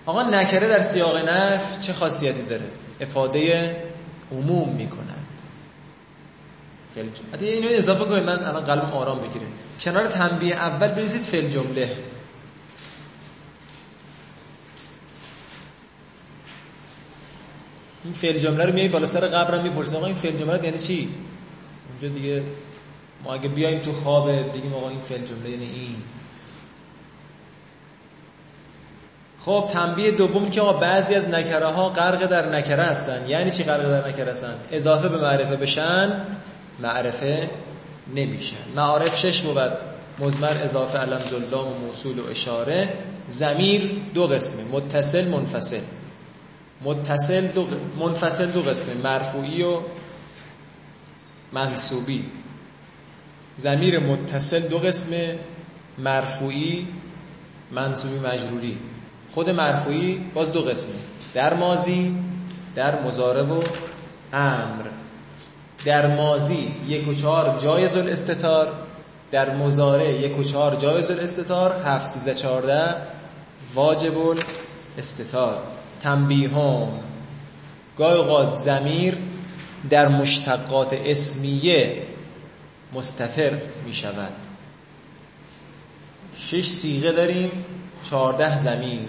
آقا 0.06 0.22
نکره 0.22 0.68
در 0.68 0.82
سیاق 0.82 1.28
نف 1.28 1.80
چه 1.80 1.92
خاصیتی 1.92 2.42
داره؟ 2.42 2.64
افاده 3.00 3.76
عموم 4.32 4.68
می‌کند. 4.68 5.16
حتی 7.32 7.48
اینو 7.48 7.68
اضافه 7.70 8.04
کنید 8.04 8.24
من 8.24 8.44
الان 8.44 8.64
قلبم 8.64 8.92
آرام 8.92 9.18
بگیره 9.18 9.46
کنار 9.80 10.06
تنبیه 10.06 10.54
اول 10.54 10.88
بنویسید 10.88 11.20
فل 11.20 11.48
جمله. 11.48 11.96
این 18.04 18.12
فعل 18.12 18.38
جمله 18.38 18.64
رو 18.64 18.72
میای 18.72 18.88
بالا 18.88 19.06
سر 19.06 19.26
قبرم 19.26 19.62
می‌پرسی. 19.62 19.96
آقا 19.96 20.06
این 20.06 20.14
فعل 20.14 20.36
جمله 20.36 20.64
یعنی 20.64 20.78
چی؟ 20.78 21.08
اونجا 21.90 22.18
دیگه 22.18 22.42
ما 23.24 23.34
اگه 23.34 23.48
بیایم 23.48 23.80
تو 23.80 23.92
خواب 23.92 24.52
دیگه 24.52 24.76
آقا 24.76 24.88
این 24.88 25.00
فعل 25.00 25.26
جمله 25.26 25.50
یعنی 25.50 25.64
این. 25.64 25.96
خب 29.40 29.70
تنبیه 29.72 30.10
دوم 30.10 30.50
که 30.50 30.60
آقا 30.60 30.72
بعضی 30.72 31.14
از 31.14 31.28
نکره 31.28 31.66
ها 31.66 31.88
غرق 31.88 32.26
در 32.26 32.48
نکره 32.48 32.82
هستن. 32.82 33.28
یعنی 33.28 33.50
چی 33.50 33.64
غرق 33.64 33.82
در 33.82 34.08
نکره 34.08 34.32
هستن؟ 34.32 34.54
اضافه 34.70 35.08
به 35.08 35.18
معرفه 35.18 35.56
بشن 35.56 36.12
معرفه 36.78 37.50
نمیشن. 38.14 38.56
معارف 38.76 39.18
شش 39.18 39.40
بود 39.40 39.72
مزمر 40.18 40.56
اضافه 40.62 40.98
علم 40.98 41.18
دلام 41.50 41.66
و 41.68 41.86
موصول 41.86 42.18
و 42.18 42.30
اشاره. 42.30 42.88
زمیر 43.28 43.90
دو 44.14 44.26
قسمه. 44.26 44.64
متصل 44.72 45.28
منفصل. 45.28 45.80
متصل 46.84 47.46
دو 47.46 47.66
منفصل 47.98 48.50
دو 48.50 48.62
قسمه 48.62 48.94
مرفوعی 48.94 49.62
و 49.62 49.80
منصوبی. 51.52 52.24
زمیر 53.56 53.98
متصل 53.98 54.60
دو 54.60 54.78
قسمه 54.78 55.38
مرفوعی 55.98 56.88
منصوبی 57.70 58.18
مجروری. 58.18 58.78
خود 59.34 59.50
مرفوعی 59.50 60.18
باز 60.34 60.52
دو 60.52 60.62
قسمه 60.62 60.94
در 61.34 61.54
مازی 61.54 62.16
در 62.74 63.02
مزاره 63.02 63.42
و 63.42 63.62
امر. 64.32 64.84
در 65.84 66.06
مازی 66.06 66.74
یک 66.88 67.08
و 67.08 67.14
چهار 67.14 67.58
جایز 67.58 67.96
الاستتار 67.96 68.72
در 69.30 69.54
مزاره 69.54 70.12
یک 70.12 70.38
و 70.38 70.44
چهار 70.44 70.76
جایز 70.76 71.10
الاستتار 71.10 71.82
هفت 71.84 72.06
سیزده 72.06 72.34
چهارده 72.34 72.94
واجب 73.74 74.18
الاستتار. 74.96 75.62
تنبیهان. 76.00 76.88
گاهی 77.98 78.18
اوقات 78.18 78.54
زمیر 78.54 79.16
در 79.90 80.08
مشتقات 80.08 80.92
اسمیه 80.92 82.02
مستتر 82.92 83.52
می 83.86 83.94
شود 83.94 84.32
شش 86.36 86.68
سیغه 86.68 87.12
داریم 87.12 87.50
چهارده 88.10 88.56
زمیر 88.56 89.08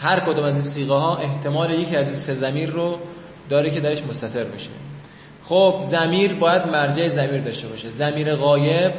هر 0.00 0.20
کدوم 0.20 0.44
از 0.44 0.54
این 0.54 0.64
سیغه 0.64 0.94
ها 0.94 1.16
احتمال 1.16 1.70
یکی 1.70 1.96
از 1.96 2.08
این 2.08 2.16
سه 2.16 2.34
زمیر 2.34 2.70
رو 2.70 2.98
داره 3.48 3.70
که 3.70 3.80
درش 3.80 4.02
مستتر 4.02 4.44
بشه. 4.44 4.70
خب 5.44 5.80
زمیر 5.84 6.34
باید 6.34 6.66
مرجع 6.66 7.08
زمیر 7.08 7.40
داشته 7.40 7.68
باشه. 7.68 7.90
زمیر 7.90 8.34
غایب. 8.34 8.92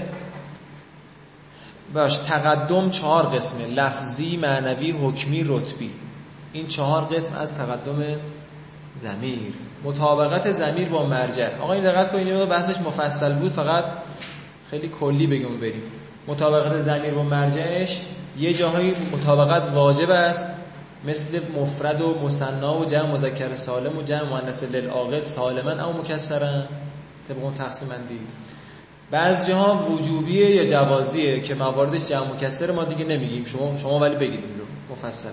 باش 1.94 2.18
تقدم 2.18 2.90
چهار 2.90 3.26
قسمه. 3.26 3.68
لفظی 3.68 4.38
معنوی 4.38 4.92
حکمی 4.92 5.44
رتبی. 5.48 5.92
این 6.54 6.68
چهار 6.68 7.02
قسم 7.02 7.36
از 7.36 7.56
تقدم 7.56 8.04
زمیر 8.96 9.54
مطابقت 9.84 10.52
زمیر 10.52 10.90
با 10.90 11.06
مرجع. 11.06 11.60
آقا 11.62 11.74
این 11.74 11.84
دقت 11.84 12.12
کنید 12.12 12.46
بحثش 12.46 12.82
مفصل 12.82 13.34
بود 13.34 13.52
فقط 13.52 13.86
خیلی 14.72 14.88
کلی 14.88 15.28
بگم 15.28 15.58
بریم. 15.58 15.84
مطابقت 16.28 16.80
زمیر 16.80 17.14
با 17.14 17.24
مرجعش 17.24 18.00
یه 18.40 18.54
جاهایی 18.54 18.94
مطابقت 19.12 19.74
واجب 19.74 20.10
است 20.10 20.50
مثل 21.06 21.40
مفرد 21.60 22.02
و 22.02 22.20
مصنا 22.24 22.80
و 22.80 22.86
جمع 22.86 23.12
مذکر 23.12 23.56
سالم 23.56 23.98
و 23.98 24.02
جمع 24.02 24.24
مؤنث 24.24 24.64
للعاقل 24.64 25.24
سالما 25.24 25.86
او 25.86 26.02
مکسرن 26.02 26.68
طبق 27.28 27.44
اون 27.44 27.54
تقسیم 27.54 27.90
بندی. 27.90 28.20
بعض 29.12 29.48
جاها 29.48 29.92
وجوبیه 29.92 30.50
یا 30.50 30.66
جوازیه 30.66 31.40
که 31.40 31.56
مواردش 31.56 32.06
جمع 32.06 32.34
مکسر 32.34 32.72
ما 32.72 32.84
دیگه 32.84 33.06
نمیگیم. 33.06 33.46
شما 33.46 33.78
شما 33.78 34.00
ولی 34.00 34.16
بگید 34.16 34.44
مفصل. 34.92 35.30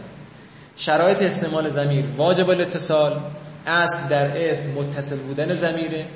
شرایط 0.80 1.22
استعمال 1.22 1.68
زمیر 1.68 2.04
واجب 2.16 2.50
الاتصال 2.50 3.20
اصل 3.66 4.08
در 4.08 4.50
اسم 4.50 4.70
متصل 4.70 5.16
بودن 5.16 5.48
زمیره 5.48 6.06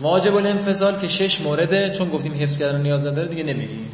واجب 0.00 0.36
الانفصال 0.36 0.98
که 0.98 1.08
شش 1.08 1.40
مورده 1.40 1.90
چون 1.90 2.10
گفتیم 2.10 2.34
حفظ 2.34 2.58
کردن 2.58 2.80
نیاز 2.80 3.06
نداره 3.06 3.28
دیگه 3.28 3.42
نمیگیم 3.42 3.90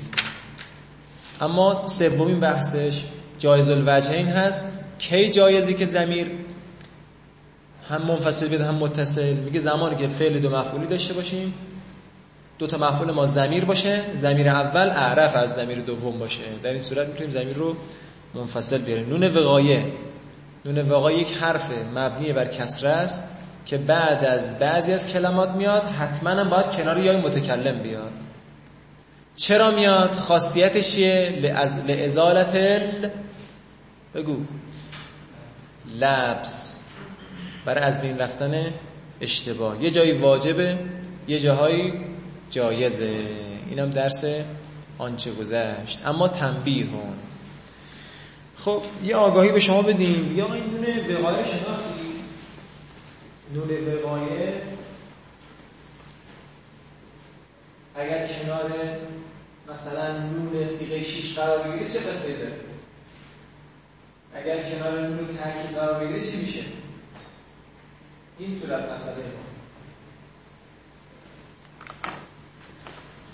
اما 1.40 1.86
سومین 1.86 2.40
بحثش 2.40 3.04
جایز 3.38 3.70
الوجهین 3.70 4.28
هست. 4.28 4.72
کی 4.98 5.30
جایزی 5.30 5.74
که 5.74 5.84
زمیر 5.84 6.26
هم 7.90 8.02
منفصل 8.02 8.48
بیاد 8.48 8.60
هم 8.60 8.74
متصل؟ 8.74 9.34
میگه 9.34 9.60
زمانی 9.60 9.96
که 9.96 10.08
فعل 10.08 10.38
دو 10.38 10.50
مفعولی 10.50 10.86
داشته 10.86 11.14
باشیم 11.14 11.54
دو 12.58 12.66
تا 12.66 12.78
مفعول 12.78 13.10
ما 13.10 13.26
زمیر 13.26 13.64
باشه. 13.64 14.02
زمیر 14.14 14.48
اول 14.48 14.88
اعرف 14.88 15.36
از 15.36 15.54
زمیر 15.54 15.78
دوم 15.78 16.18
باشه. 16.18 16.42
در 16.62 16.72
این 16.72 16.82
صورت 16.82 17.08
می‌تونیم 17.08 17.30
زمیر 17.30 17.56
رو 17.56 17.76
منفصل 18.36 18.78
بیاریم 18.78 19.08
نون 19.08 19.28
وقایه 19.28 19.86
نون 20.64 20.90
وقایه 20.90 21.18
یک 21.18 21.32
حرف 21.32 21.70
مبنی 21.94 22.32
بر 22.32 22.46
کسره 22.46 22.90
است 22.90 23.24
که 23.66 23.78
بعد 23.78 24.24
از 24.24 24.58
بعضی 24.58 24.92
از 24.92 25.06
کلمات 25.06 25.50
میاد 25.50 25.82
حتما 25.82 26.30
هم 26.30 26.50
باید 26.50 26.70
کنار 26.70 26.98
یای 26.98 27.16
متکلم 27.16 27.82
بیاد. 27.82 28.12
چرا 29.36 29.70
میاد؟ 29.70 30.14
خاصیتش 30.14 30.94
چیه؟ 30.94 31.38
لازالت 31.86 32.54
ال... 32.54 33.10
بگو. 34.14 34.36
لبس. 36.00 36.80
برای 37.64 37.84
از 37.84 38.02
بین 38.02 38.18
رفتن 38.18 38.66
اشتباه. 39.20 39.82
یه 39.82 39.90
جایی 39.90 40.12
واجبه 40.12 40.78
یه 41.28 41.38
جاهایی 41.38 41.92
جایزه. 42.50 43.14
اینم 43.70 43.90
درس 43.90 44.24
آنچه 44.98 45.30
گذشت. 45.30 46.06
اما 46.06 46.28
تنبیه 46.28 46.86
هون. 46.86 47.25
خب 48.66 48.82
یه 49.04 49.16
آگاهی 49.16 49.52
به 49.52 49.60
شما 49.60 49.82
بدیم. 49.82 50.36
یا 50.36 50.54
این 50.54 50.64
دونه 50.64 50.86
بقایه 50.86 51.46
شناختی؟ 51.46 52.06
دونه 53.54 53.80
بقایه 53.80 54.62
اگر 57.94 58.26
کنار 58.26 58.72
مثلا 59.74 60.18
نون 60.18 60.66
سیغه 60.66 61.02
شیش 61.02 61.38
قرار 61.38 61.68
بگیره 61.68 61.90
چه 61.90 61.98
قصه 61.98 62.32
داره؟ 62.32 62.60
اگر 64.34 64.62
کنار 64.70 65.00
نون 65.00 65.26
ترکیب 65.26 65.78
قرار 65.78 66.04
بگیره 66.04 66.30
چی 66.30 66.36
میشه؟ 66.36 66.62
این 68.38 68.50
صورت 68.50 68.92
مسئله 68.92 69.14
ما. 69.16 69.46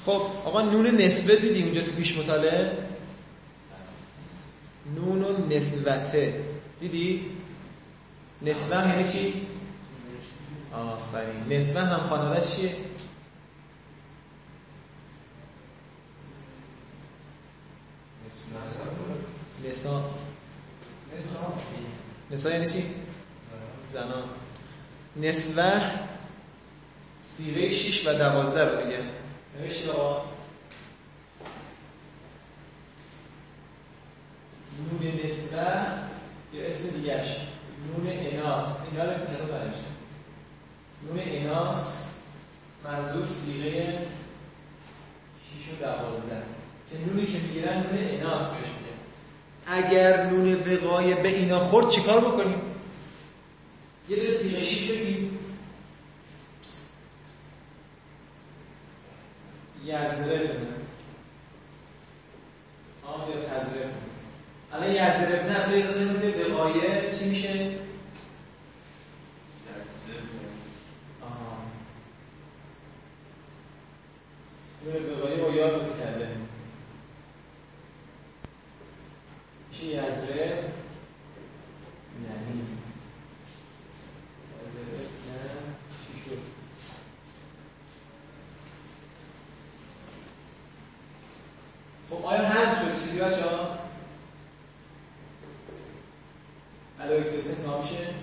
خب 0.06 0.22
آقا 0.48 0.62
نون 0.62 0.86
نسبه 0.86 1.36
دیدی 1.36 1.62
اونجا 1.62 1.80
تو 1.82 1.92
پیش 1.92 2.18
مطالعه؟ 2.18 2.91
نون 4.86 5.24
و 5.24 5.46
نسبته 5.46 6.44
دیدی؟ 6.80 7.30
نسبه 8.42 8.76
یعنی 8.76 9.04
چی؟ 9.04 9.46
آفرین. 10.74 11.58
نسبه 11.58 11.80
هم 11.80 12.06
خانوادش 12.06 12.56
چیه؟ 12.56 12.76
نسا. 19.68 20.10
نسا 22.30 22.50
یعنی 22.50 22.68
چی؟ 22.68 22.84
زنان. 23.88 24.24
نسبه 25.16 25.72
سیره 27.26 27.70
6 27.70 28.06
و 28.06 28.14
12 28.14 28.64
رو 28.64 28.84
میگه. 28.86 28.98
آقا. 29.92 30.31
نون 34.78 35.20
نسبه 35.24 35.66
یا 36.52 36.66
اسم 36.66 36.90
دیگهش؟ 36.90 37.36
نون 37.88 38.06
اناس. 38.06 38.78
اینا 38.90 39.04
رو 39.04 39.10
کتاب 39.10 39.50
ننوشته 39.54 39.92
نون 41.06 41.18
اناس 41.18 42.08
منظور 42.84 43.26
سیغه 43.26 43.98
6 45.60 45.72
و 45.72 45.84
12 45.84 46.42
که 46.90 46.98
نونی 47.06 47.26
که 47.26 47.38
می‌گیرن 47.38 47.76
نون 47.76 47.98
اناس 47.98 48.54
بهش 48.54 48.68
میگه 48.68 48.92
اگر 49.66 50.26
نون 50.30 50.54
وقایه 50.54 51.14
به 51.14 51.28
اینا 51.28 51.58
خورد 51.58 51.88
چیکار 51.88 52.20
بکنیم؟ 52.20 52.60
یه 54.08 54.16
دونه 54.16 54.32
سیغه 54.32 54.64
6 54.64 54.90
بگیم. 54.90 55.38
یزرب 59.84 60.50
آن 63.06 63.20
یا 63.30 63.60
تزرب 63.60 63.90
الان 64.72 64.90
یزرب 64.90 65.50
نه 65.50 65.66
به 65.66 65.98
نون 66.00 66.52
وقایه 66.52 67.14
چی 67.18 67.28
میشه؟ 67.28 67.70
نون 74.84 75.18
وقایه 75.18 75.36
با 75.36 75.50
یاد 75.50 75.74
متکلم. 75.74 76.48
میشه 79.70 79.86
یزرب 79.86 80.64
ننی 82.22 82.62
یزرب 84.62 85.10
نه 85.28 85.50
چی 85.90 86.20
شد 86.24 86.38
خب 92.10 92.24
آیا 92.24 92.48
حذف 92.48 92.80
شد 92.80 93.02
چیزی 93.04 93.18
بچه 93.20 93.42
ها؟ 93.50 93.78
علایه 97.00 97.38
کسی 97.38 97.62
نامیشه؟ 97.62 98.14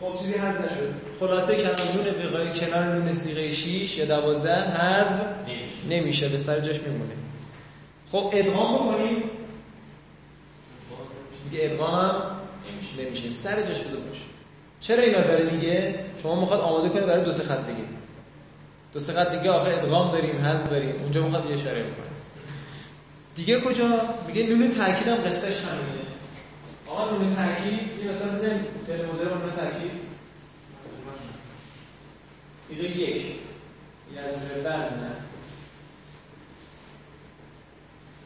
خب 0.00 0.18
چیزی 0.18 0.32
حذف 0.34 0.60
نشد 0.60 0.94
خلاصه 1.20 1.56
کلام 1.56 1.74
نون 1.96 2.14
کنار 2.78 2.94
نون 2.94 3.14
سیغه 3.14 3.52
6 3.52 3.98
یا 3.98 4.04
12 4.04 4.54
حذف 4.54 5.26
نمیشه. 5.90 6.28
به 6.28 6.38
سر 6.38 6.60
جاش 6.60 6.80
میمونه. 6.80 7.12
خب 8.12 8.30
ادغام 8.32 8.74
بکنیم. 8.74 9.22
میگه 11.44 11.64
ادغام 11.64 11.94
هم 11.94 12.22
نمیشه. 12.98 13.30
سر 13.30 13.62
جاش 13.62 13.80
بذار 13.80 14.00
باشه 14.00 14.22
چرا 14.80 15.02
اینا 15.02 15.20
داره 15.20 15.44
میگه؟ 15.50 15.94
شما 16.22 16.40
می‌خواد 16.40 16.60
آماده 16.60 16.88
کنه 16.88 17.06
برای 17.06 17.24
دو 17.24 17.32
سه 17.32 17.42
خط 17.42 17.66
دیگه. 17.66 17.84
دو 18.92 19.00
سه 19.00 19.12
خط 19.12 19.38
دیگه 19.38 19.50
آخه 19.50 19.70
ادغام 19.70 20.10
داریم 20.10 20.36
حذف 20.36 20.70
داریم. 20.70 20.94
اونجا 21.02 21.22
می‌خواد 21.22 21.50
یه 21.50 21.54
اشاره 21.54 21.80
بکنه. 21.82 22.06
دیگه 23.34 23.60
کجا؟ 23.60 24.00
میگه 24.26 24.42
نون 24.42 24.68
تاکید 24.68 25.08
هم 25.08 25.16
قصهش 25.16 25.56
همینه. 25.56 26.08
آقا 26.86 27.10
نون 27.10 27.36
تاکید 27.36 27.80
این 28.00 28.10
مثلا 28.10 28.32
بزنید 28.32 28.64
فعل 28.86 29.06
مضارع 29.06 29.28
نون 29.28 29.52
تاکید. 29.56 30.07
سیغه 32.68 32.88
یک. 32.88 33.34
یزربن 34.12 35.16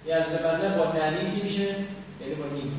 یزربن 0.06 0.76
با 0.78 0.92
ننی 0.92 1.30
چی 1.30 1.42
میشه؟ 1.42 1.66
یعنی 2.20 2.34
با 2.34 2.44
نی 2.46 2.72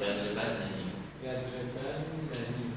یزربن 0.00 0.42
ننی 0.42 0.92
یزربن 1.24 2.04
ننی 2.32 2.72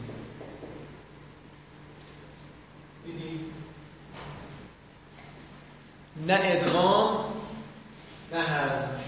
دیدی؟ 3.05 3.39
نه 6.27 6.39
ادغام 6.43 7.25
نه 8.31 8.41
حذف 8.41 9.03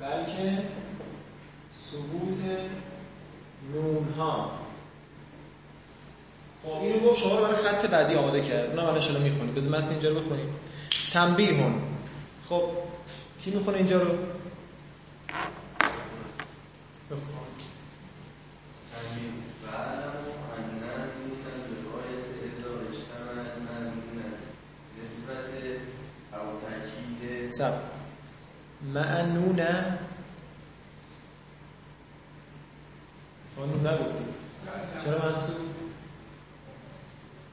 بلکه 0.00 0.63
نون 4.16 4.26
ها 4.26 4.50
خب 6.64 6.82
اینو 6.82 6.98
گفت 6.98 7.20
شما 7.20 7.38
رو 7.38 7.44
برای 7.44 7.56
خط 7.56 7.86
بعدی 7.86 8.14
آماده 8.14 8.40
کرد. 8.40 8.70
اونم 8.70 8.84
الان 8.84 9.00
شما 9.00 9.18
می‌خونید 9.18 9.54
بذار 9.54 9.78
متن 9.78 9.88
اینجا 9.88 10.08
رو 10.08 10.20
بخونیم. 10.20 10.48
تنبیهون 11.12 11.82
خب 12.48 12.62
کی 13.44 13.50
می‌خونه 13.50 13.76
اینجا 13.76 14.02
رو؟ 14.02 14.08
بخون. 17.10 17.44
سب. 27.50 27.72
معنون 28.94 29.60
ما 33.64 33.72
نون 33.72 33.86
نگفتیم. 33.86 34.34
چرا 35.04 35.30
منصوب 35.30 35.56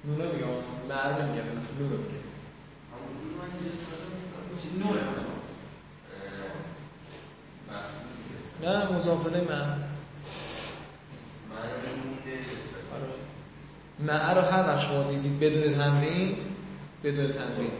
نونه 0.05 0.23
میگم 0.23 0.47
معلوم 0.89 1.21
نمیگم 1.21 1.43
نونه 1.79 1.97
میگم 1.97 2.21
نه 8.61 8.91
مضافله 8.91 9.41
من 9.41 9.83
معه 13.99 14.33
رو 14.33 14.41
هر 14.41 14.67
وقت 14.67 14.79
شما 14.79 15.03
دیدید 15.03 15.39
بدون 15.39 15.73
تنوین 15.73 16.37
بدون 17.03 17.31
تنوین 17.31 17.71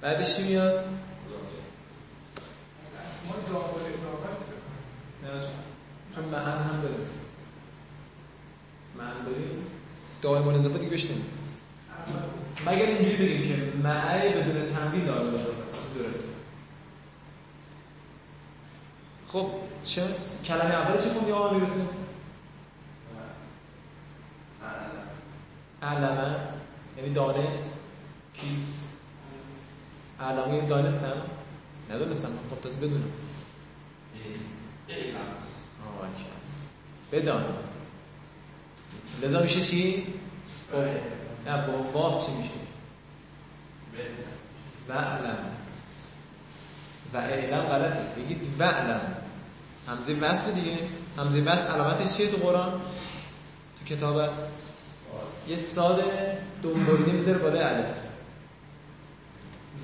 بعدش 0.00 0.36
چی 0.36 0.42
میاد؟ 0.42 0.84
نه 5.22 5.40
چون 6.14 6.24
معن 6.24 6.42
هم 6.42 6.80
معن 6.82 7.17
داریم؟ 9.28 9.66
دائم 10.22 10.48
اضافه 10.48 10.78
دیگه 10.78 10.90
بشنیم 10.90 11.24
مگر 12.66 12.86
اینجوری 12.86 13.16
بگیم 13.16 13.42
که 13.42 13.78
معه 13.82 14.30
بدون 14.30 14.72
تنوین 14.72 15.04
داره؟ 15.06 15.30
باشه 15.30 15.44
درست. 15.98 16.34
خب 19.28 19.50
چه 19.84 20.02
کلمه 20.44 20.74
اول 20.74 21.00
چه 21.00 21.08
خوندی 21.08 21.32
آقا 21.32 21.54
می‌رسیم؟ 21.54 21.88
علمه. 25.82 26.36
یعنی 26.96 27.14
دانست. 27.14 27.80
کی؟ 28.34 28.64
علمه 30.20 30.54
یعنی 30.54 30.66
دانستم. 30.66 31.22
ندانستم. 31.90 32.28
خب 32.28 32.60
تازه 32.62 32.76
بدونم. 32.76 33.12
بدان. 37.12 37.44
لذا 39.22 39.42
میشه 39.42 39.60
چی؟ 39.60 40.06
نه 41.46 41.66
با 41.66 41.82
واف 41.92 42.26
چی 42.26 42.32
میشه؟ 42.32 42.50
وعلم. 44.88 45.38
و 47.14 47.16
اعلم 47.16 47.60
غلطه. 47.60 48.00
بگید 48.16 48.40
وعلم. 48.58 49.00
همزه 49.88 50.12
وصل 50.12 50.52
دیگه. 50.52 50.78
همزه 51.18 51.40
وصل 51.40 51.72
علامتش 51.72 52.16
چیه 52.16 52.28
تو 52.28 52.36
قرآن؟ 52.36 52.80
تو 53.78 53.94
کتابت؟ 53.94 54.38
یه 55.48 55.56
ساده 55.56 56.38
دنبالیده 56.62 57.12
می‌ذاره 57.12 57.38
بالای 57.38 57.62
الف. 57.62 57.96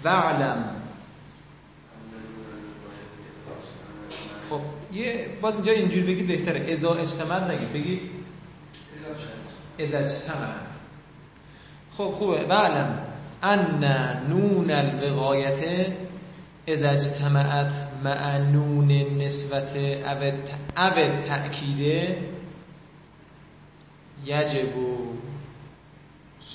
وعلم. 0.04 0.64
خب 4.50 4.60
یه 4.92 5.28
باز 5.40 5.54
اینجا 5.54 5.72
اینجوری 5.72 6.02
بگید 6.02 6.26
بهتره. 6.26 6.72
ازا 6.72 6.94
اجتماع 6.94 7.52
نگید. 7.52 7.72
بگید 7.72 8.10
ازا 9.78 9.98
اجتماع 9.98 10.64
خب 11.96 12.10
خوبه. 12.14 12.46
وعلم 12.48 12.98
ان 13.42 13.84
نون 14.28 14.70
الوقایت 14.70 15.86
از 16.68 16.82
اجتماعت 16.82 17.88
معنون 18.04 18.92
نسبت 19.22 19.76
او 20.76 21.20
تأکیده 21.22 22.18
یجب 24.26 24.72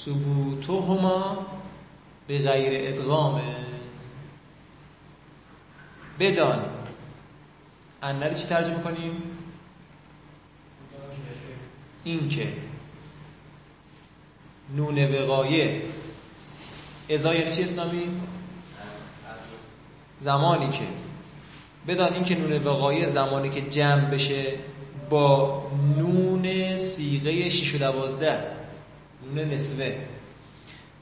ثبوتهما 0.06 1.46
به 2.28 2.40
غیر 2.40 2.94
ادغام. 2.94 3.42
بدان. 6.20 6.66
انه 8.04 8.34
چی 8.34 8.48
ترجمه 8.48 8.84
کنیم؟ 8.84 9.22
این 12.04 12.30
که 12.30 12.48
نون 14.76 15.16
وقایه 15.16 15.82
ازا 17.10 17.36
یعنی 17.36 17.52
چی 17.52 17.64
اسلامی؟ 17.64 18.04
زمانی 20.20 20.70
که. 20.70 20.84
بدان 21.88 22.14
این 22.14 22.24
که 22.24 22.36
نون 22.36 22.64
وقایه 22.64 23.08
زمانی 23.08 23.50
که 23.50 23.62
جمع 23.62 24.02
بشه 24.02 24.54
با 25.10 25.64
نون 25.98 26.78
سیغه 26.78 27.50
شیش 27.50 27.76
و 27.76 27.78
دوازده. 27.78 28.44
نون 29.36 29.46
نسوه 29.50 29.96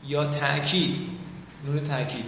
یا 0.05 0.25
تأکید. 0.25 0.95
نون 1.65 1.83
تأکید. 1.83 2.25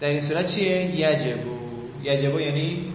در 0.00 0.08
این 0.08 0.20
صورت 0.20 0.46
چیه؟ 0.46 1.00
یجبو 1.00 1.58
یجبو 2.02 2.40
یعنی 2.40 2.92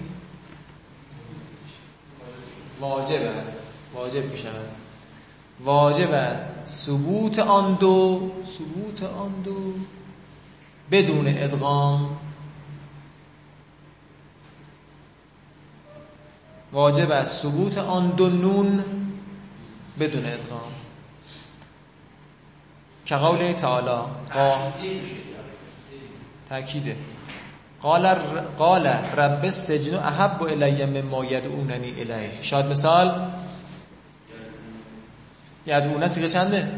واجب 2.79 3.21
است. 3.21 3.63
واجب 3.93 4.25
می 4.25 4.37
شود 4.37 4.78
واجب 5.63 6.11
است. 6.11 6.45
ثبوت 6.63 7.39
آن 7.39 7.75
دو 7.75 8.31
ثبوت 8.57 9.03
آن 9.03 9.31
دو 9.43 9.73
بدون 10.91 11.27
ادغام 11.27 12.17
واجب 16.73 17.11
است. 17.11 17.41
ثبوت 17.41 17.77
آن 17.77 18.09
دو 18.09 18.29
نون 18.29 18.83
بدون 19.99 20.25
ادغام. 20.25 20.71
که 23.09 23.15
قول 23.15 23.51
تعالی 23.53 24.01
تاکیده 26.49 26.95
قال 27.81 28.13
قال 28.57 28.87
رب 29.17 29.43
السجن 29.43 29.93
احب 29.93 30.43
الی 30.43 30.85
مما 30.85 31.25
یدعوننی 31.25 31.91
الیه 31.91 32.41
شاید 32.41 32.65
مثال 32.65 33.31
یدعونه 35.65 36.07
سیغه 36.07 36.27
چنده؟ 36.27 36.71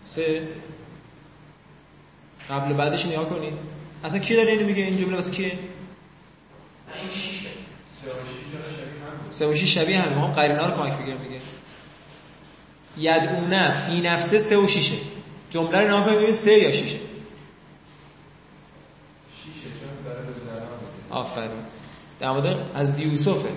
سه. 0.00 0.48
قبل 2.50 2.72
بعدش 2.72 3.06
نیا 3.06 3.24
کنید. 3.24 3.60
اصلا 4.04 4.18
کی 4.18 4.36
داره 4.36 4.50
اینو 4.50 4.66
میگه؟ 4.66 4.82
این 4.82 4.96
جمله 4.96 5.14
واسه 5.14 5.32
کیه؟ 5.32 5.58
سه 9.28 9.46
و 9.46 9.54
شیش 9.54 9.74
شبیه 9.74 9.98
همه. 9.98 10.20
هم 10.20 10.32
قرینه 10.32 10.66
رو 10.66 10.74
کمک 10.74 10.98
بگیرم 10.98 11.20
میگه 11.20 11.40
یدعونه 12.98 13.80
فی 13.80 14.00
نفسه 14.00 14.38
سه 14.38 14.58
و 14.58 14.66
شیشه. 14.66 14.96
جمله 15.50 15.80
رو 15.80 15.86
نگاه 15.86 16.14
کنید 16.14 16.30
سه 16.30 16.52
یا 16.52 16.72
شیشه. 16.72 16.98
آفرین. 21.10 21.50
در 22.20 22.30
مورد 22.30 22.70
از 22.74 22.96
دیوسفه 22.96 23.48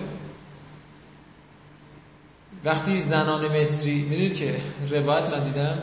وقتی 2.64 3.02
زنان 3.02 3.60
مصری 3.60 4.02
می‌دونید 4.02 4.34
که 4.34 4.60
روایت 4.90 5.24
من 5.24 5.44
دیدم 5.44 5.78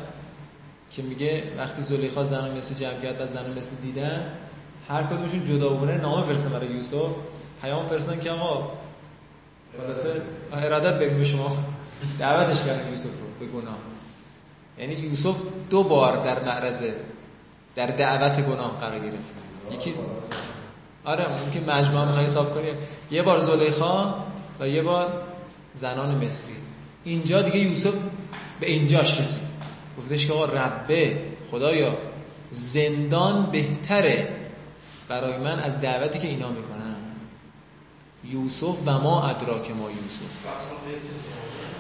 که 0.92 1.02
میگه 1.02 1.44
وقتی 1.58 1.82
زلیخا 1.82 2.24
زنان 2.24 2.58
مصری 2.58 2.76
جمع 2.76 3.00
کرد 3.00 3.22
و 3.22 3.28
زنان 3.28 3.58
مصری 3.60 3.78
دیدن 3.82 4.34
هر 4.88 5.04
کدومشون 5.04 5.46
جدا 5.46 5.70
بونه 5.70 5.98
نامه 5.98 6.26
فرستن 6.26 6.50
برای 6.50 6.68
یوسف. 6.68 7.12
پیام 7.62 7.86
فرستن 7.86 8.20
که 8.20 8.32
آقا 8.32 8.72
خلاصه 9.78 10.22
ارادت 10.54 10.94
بریم 10.94 11.18
به 11.18 11.24
شما 11.24 11.58
دعوتش 12.20 12.64
کردن 12.64 12.90
یوسف 12.90 13.04
رو 13.04 13.28
به 13.40 13.46
گناه. 13.46 13.78
یعنی 14.80 14.94
یوسف 14.94 15.36
دو 15.70 15.84
بار 15.84 16.24
در 16.24 16.44
معرض 16.44 16.84
در 17.76 17.86
دعوت 17.86 18.42
گناه 18.42 18.78
قرار 18.78 19.00
گرفت. 19.00 19.36
یکی 19.72 19.94
آره 21.06 21.26
ممکن 21.28 21.72
مجموعه 21.72 22.06
می‌خوای 22.06 22.26
حساب 22.26 22.54
کنی. 22.54 22.70
یه 23.12 23.22
بار 23.22 23.40
زلیخا 23.40 24.14
و 24.60 24.68
یه 24.68 24.82
بار 24.82 25.22
زنان 25.74 26.26
مصری. 26.26 26.56
اینجا 27.04 27.42
دیگه 27.42 27.58
یوسف 27.58 27.94
به 28.60 28.68
اینجاش 28.68 29.20
رسید. 29.20 29.50
گفتش 29.98 30.28
که 30.28 30.34
آقا 30.34 30.46
ربه 30.46 31.22
خدایا 31.52 31.98
زندان 32.52 33.52
بهتره 33.52 34.36
برای 35.08 35.38
من 35.38 35.60
از 35.60 35.82
دعوتی 35.82 36.20
که 36.20 36.28
اینا 36.28 36.50
می‌کنن. 36.50 36.96
یوسف 38.24 38.78
و 38.86 39.00
ما 39.00 39.24
ادراک 39.24 39.72
ما 39.72 39.90
یوسف. 39.90 40.30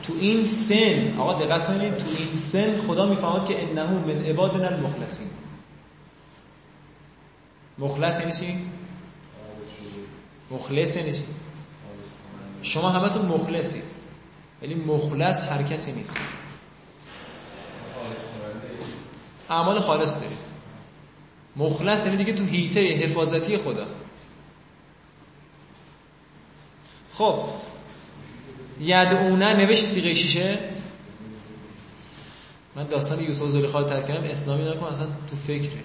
تو 0.03 0.13
این 0.19 0.45
سن 0.45 1.15
آقا 1.19 1.34
دقت 1.45 1.67
کنید 1.67 1.97
تو 1.97 2.05
این 2.17 2.36
سن 2.36 2.77
خدا 2.77 3.05
می‌فهمد 3.05 3.45
که 3.45 3.63
انه 3.63 3.84
من 3.84 4.25
عبادنا 4.25 4.67
المخلصین. 4.67 5.27
مخلص 7.77 8.19
یعنی 8.19 8.32
چی؟ 8.32 8.58
مخلص 10.51 10.95
یعنی 10.95 11.13
چی؟ 11.13 11.23
شما 12.62 12.89
همتون 12.89 13.25
مخلصید. 13.25 13.84
ولی 14.61 14.75
مخلص 14.75 15.43
هر 15.43 15.63
کسی 15.63 15.91
نیست. 15.91 16.17
اعمال 19.49 19.79
خالص 19.79 20.19
دارید. 20.21 20.37
مخلص 21.55 22.05
یعنی 22.05 22.17
دیگه 22.17 22.33
تو 22.33 22.43
هیته 22.43 22.79
حفاظتی 22.79 23.57
خدا. 23.57 23.85
خب. 27.13 27.43
یدعونه 28.81 29.53
نوشت 29.53 29.85
سیغه 29.85 30.13
شیشه. 30.13 30.59
من 32.75 32.83
داستان 32.83 33.23
یوسف 33.23 33.49
زلیخا 33.49 33.79
رو 33.79 33.87
ترک 33.87 34.07
کردم 34.07 34.23
اسلامی 34.23 34.65
نکن 34.65 34.85
اصلا 34.85 35.07
تو 35.29 35.35
فکره. 35.35 35.83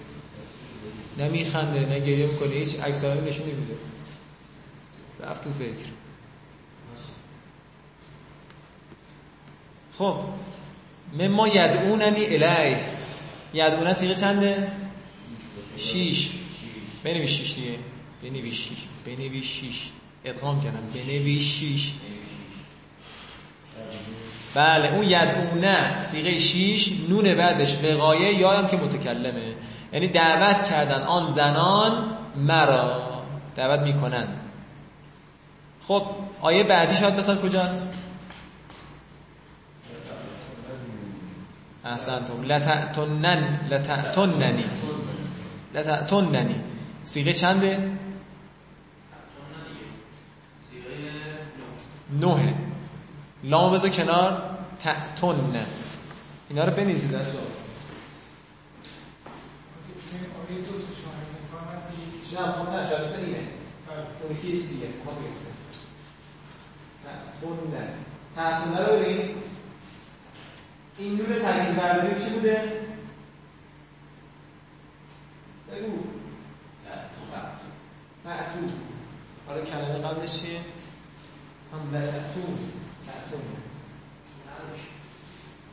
نه 1.17 1.29
میخنده 1.29 1.79
نه 1.79 1.99
گریه 1.99 2.25
می‌کنه 2.25 2.49
هیچ 2.49 2.79
عکس 2.79 3.03
نشون 3.03 3.47
نمیده. 3.47 3.75
رفت 5.19 5.43
تو 5.43 5.49
فکر. 5.53 5.94
خب 9.97 10.15
مما 11.19 11.47
یدعوننی 11.47 12.25
الی 12.25 12.75
یدعونه 13.53 13.93
سیغه 13.93 14.15
چنده؟ 14.15 14.67
شیش. 15.77 16.31
بنویش 17.03 17.31
شیش 17.37 17.53
دیگه. 17.53 17.77
بنویش 18.23 18.67
شیش 18.67 18.77
بنویش 19.05 19.59
شیش 19.59 19.89
ادغام 20.25 20.61
کردم. 20.61 20.79
بنویش 20.93 21.59
شیش 21.59 21.93
بله 24.53 24.93
اون 24.93 25.03
یدعونه 25.03 26.01
سیغه 26.01 26.39
شیش 26.39 26.91
نون 27.09 27.35
بعدش 27.35 27.77
وقایه 27.83 28.33
یا 28.39 28.51
هم 28.51 28.67
که 28.67 28.77
متکلمه. 28.77 29.53
یعنی 29.93 30.07
دعوت 30.07 30.69
کردن 30.69 31.01
آن 31.01 31.31
زنان 31.31 32.17
مرا. 32.35 33.01
دعوت 33.55 33.79
می‌کنن. 33.79 34.27
خب 35.87 36.03
آیه 36.41 36.63
بعدی 36.63 36.95
شاید 36.95 37.19
مثلا 37.19 37.35
کجاست؟ 37.35 37.93
احسنتم. 41.85 42.43
لتعتنن 42.43 43.59
لتعتننی 43.71 44.65
لتعتننی 45.73 46.61
سیغه 47.03 47.33
چنده؟ 47.33 47.91
نوه. 52.21 52.53
لامو 53.43 53.69
بذار 53.69 53.89
کنار. 53.89 54.57
تعتن 54.79 55.35
اینا 56.49 56.65
رو 56.65 56.71
بنویسید 56.71 57.11
بچه‌ها. 57.11 57.45
نه 62.33 62.51
خب 62.51 62.69
نه 62.69 62.87
تعتن 68.35 68.77
رو 68.77 69.01
این 70.97 71.17
نون 71.17 71.39
ترکیب 71.41 71.75
برداری 71.75 72.25
چی 72.25 72.29
بوده؟ 72.29 72.71
بگو. 75.71 75.97
تعتو 78.23 78.59
حالا 79.47 79.61
کلمه 79.61 80.07
قبلش 80.07 80.41
چیه؟ 80.41 80.59
هم 81.73 81.91
تعتو 81.91 82.41
تعتو 83.07 83.37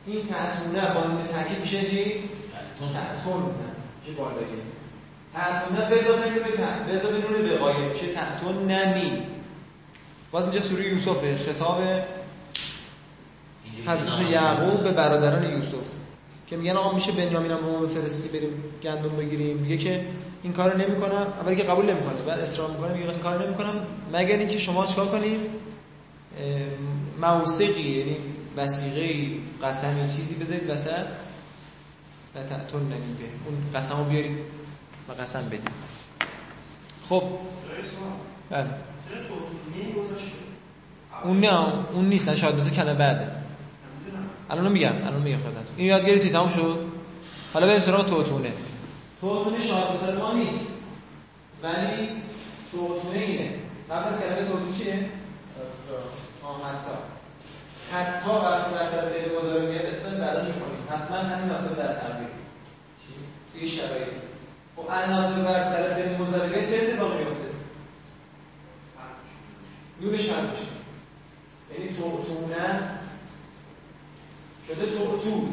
این 0.05 0.27
تعتونه 0.27 0.93
با 0.93 1.07
نون 1.07 1.27
ترکیب 1.27 1.59
میشه 1.59 1.81
چی؟ 1.89 2.29
تعتون. 2.93 3.53
چه 4.05 4.11
بالاییه 4.11 4.63
تعتونه 5.33 5.89
بذار 5.89 6.19
نون 6.19 6.87
بذار 6.87 7.11
نون 7.11 7.51
وقایه 7.51 7.87
میشه 7.89 8.07
تعتون 8.07 8.71
نمی. 8.71 9.27
باز 10.31 10.43
اینجا 10.43 10.61
سوره 10.61 10.87
یوسفه 10.87 11.37
خطاب 11.37 11.81
حضرت 13.87 14.21
یعقوب 14.31 14.83
به 14.83 14.91
برادران 14.91 15.53
یوسف 15.53 15.87
که 16.47 16.57
میگن 16.57 16.71
آقا 16.71 16.93
میشه 16.93 17.11
بنیامینم 17.11 17.57
به 17.57 17.65
ما 17.65 17.79
بفرستی 17.79 18.29
بریم 18.29 18.63
گندم 18.83 19.09
بگیریم. 19.09 19.57
میگه 19.57 19.77
که 19.77 20.05
این 20.43 20.53
کارو 20.53 20.77
نمی‌کنم 20.77 21.27
اولی 21.41 21.55
که 21.55 21.63
قبول 21.63 21.85
نمی‌کنه 21.85 22.21
بعد 22.27 22.39
اصرار 22.39 22.71
می‌کنه 22.71 22.93
میگه 22.93 23.09
این 23.09 23.19
کارو 23.19 23.45
نمی‌کنم. 23.45 23.73
مگر 24.13 24.37
اینکه 24.37 24.57
شما 24.57 24.85
چیکار 24.85 25.07
کنید؟ 25.07 25.39
موثقی 27.21 27.81
یعنی 27.81 28.17
وسیقه 28.57 29.29
قسمی 29.63 30.07
چیزی 30.07 30.35
بذارید 30.35 30.69
وسط. 30.69 31.05
و 32.35 32.43
تعتون 32.43 32.81
نمیگه 32.81 33.29
اون 33.45 33.55
قسم 33.75 33.97
رو 33.97 34.03
بیارید 34.03 34.37
و 35.09 35.11
قسم 35.11 35.45
بدید. 35.45 35.69
خب. 37.09 37.23
بله. 38.49 38.65
اون 41.23 41.39
نه 41.39 41.73
اون 41.93 42.05
نیست 42.05 42.35
شاید 42.35 42.55
بذار 42.55 42.73
کنه 42.73 42.93
بعده. 42.93 43.42
الان 44.49 44.71
میگم 44.71 44.93
الان 45.07 45.21
میگم 45.21 45.37
خدمت 45.37 45.67
این 45.77 45.87
یاد 45.87 46.05
گرفتی 46.05 46.29
تمام 46.29 46.49
شد؟ 46.49 46.85
حالا 47.53 47.67
بریم 47.67 47.79
سراغ 47.79 48.05
توتونه. 48.09 48.53
توتونه 49.21 49.63
شاید 49.63 49.91
بسر 49.93 50.15
ما 50.15 50.33
نیست 50.33 50.73
ولی 51.63 52.09
توتونه 52.71 53.19
اینه. 53.19 53.49
قبل 53.89 54.07
از 54.07 54.21
کلمه 54.21 54.47
توتونه 54.47 54.77
چیه؟ 54.77 54.93
حتی. 56.43 56.95
حتی. 57.91 58.29
وقتی 58.29 58.75
مثلا 58.75 59.09
فعل 59.09 59.37
مضارع 59.37 59.65
میاد 59.65 59.85
اسم 59.85 60.17
بعدا 60.17 60.41
می‌کنیم 60.41 60.87
حتما 60.89 61.17
همین 61.17 61.49
ناصب 61.49 61.77
در 61.77 61.93
تقدیر 61.93 62.27
توی 63.53 63.69
شرایط. 63.69 64.07
خب 64.75 64.85
الناصب 64.89 65.43
بر 65.43 65.63
سر 65.63 65.93
فعل 65.93 66.17
مضارع 66.21 66.65
چه 66.65 66.75
اتفاقی 66.75 67.17
میفته 67.17 67.53
نونش 70.01 70.29
حذف 70.29 70.51
میشه 70.51 70.71
یعنی 71.73 71.95
توتونه 71.95 72.99
شده 74.67 74.85
تو 74.85 75.17
تو 75.17 75.49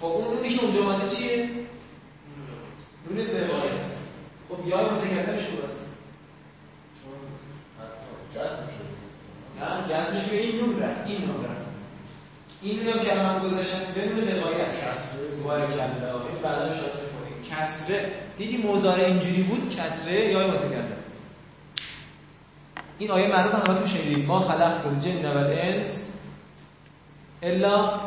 خب 0.00 0.06
اون 0.06 0.34
نونی 0.34 0.48
که 0.48 0.64
اونجا 0.64 0.80
اومده 0.80 1.08
چیه؟ 1.08 1.48
نون 3.10 3.26
وقایع 3.26 3.72
است 3.72 4.18
خب 4.48 4.68
یا 4.68 4.76
متکلمش 4.76 5.42
کجاست 5.42 5.86
نه 9.60 9.88
جذبش 9.88 10.24
به 10.24 10.40
این 10.40 10.60
نون 10.60 10.82
رفت 10.82 11.06
این 11.06 11.20
نون 11.20 11.44
رفت. 11.44 11.60
این 12.62 12.82
نون 12.82 13.04
که 13.04 13.14
من 13.14 13.38
گذاشتم 13.38 13.78
اینجا 13.94 14.14
نون 14.14 14.38
وقایع 14.38 14.64
است 14.64 15.14
دوباره 15.36 15.66
کلمه 15.66 16.12
این 16.12 16.42
بعدا 16.42 16.68
کنیم 17.12 17.42
کسره. 17.50 18.12
دیدی 18.38 18.56
مضارع 18.56 19.04
اینجوری 19.04 19.42
بود؟ 19.42 19.76
کسره 19.76 20.24
یا 20.24 20.46
متکلم؟ 20.46 20.92
این 22.98 23.10
آیه 23.10 23.28
معروف 23.28 23.54
هم 23.54 23.60
همتون 23.60 23.86
شنیدید 23.86 24.26
ما 24.26 24.40
خلقت 24.40 24.86
الجن 24.86 25.32
والانس 25.32 26.09
الا 27.42 28.00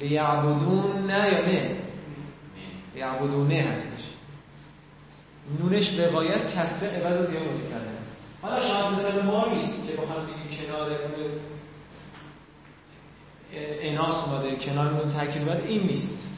لیعبدون 0.00 1.06
نه 1.06 1.32
یا 1.32 1.46
نه 1.46 1.76
لیعبدونه 2.94 3.62
هستش. 3.74 4.04
نونش 5.58 5.98
وقایع 5.98 6.34
است 6.34 6.56
کسره 6.56 6.88
عوض 6.88 7.20
از 7.20 7.32
یه 7.32 7.38
متکلم 7.40 7.94
حالا 8.42 8.62
شاید 8.62 8.86
مثل 8.86 9.22
ما 9.22 9.46
نیست 9.54 9.86
که 9.86 9.92
بخوام 9.92 10.26
بگیم 10.26 10.66
کنار 10.66 10.90
اون 10.90 11.30
اناس 13.80 14.28
اومده 14.28 14.56
کنار 14.56 15.00
اون 15.00 15.12
تاکید 15.12 15.44
بعد 15.44 15.66
این 15.66 15.86
نیست. 15.86 16.28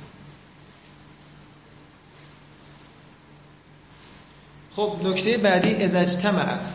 خب 4.77 4.97
نکته 5.05 5.37
بعدی 5.37 5.85
از 5.85 5.95
اجتماعت 5.95 6.73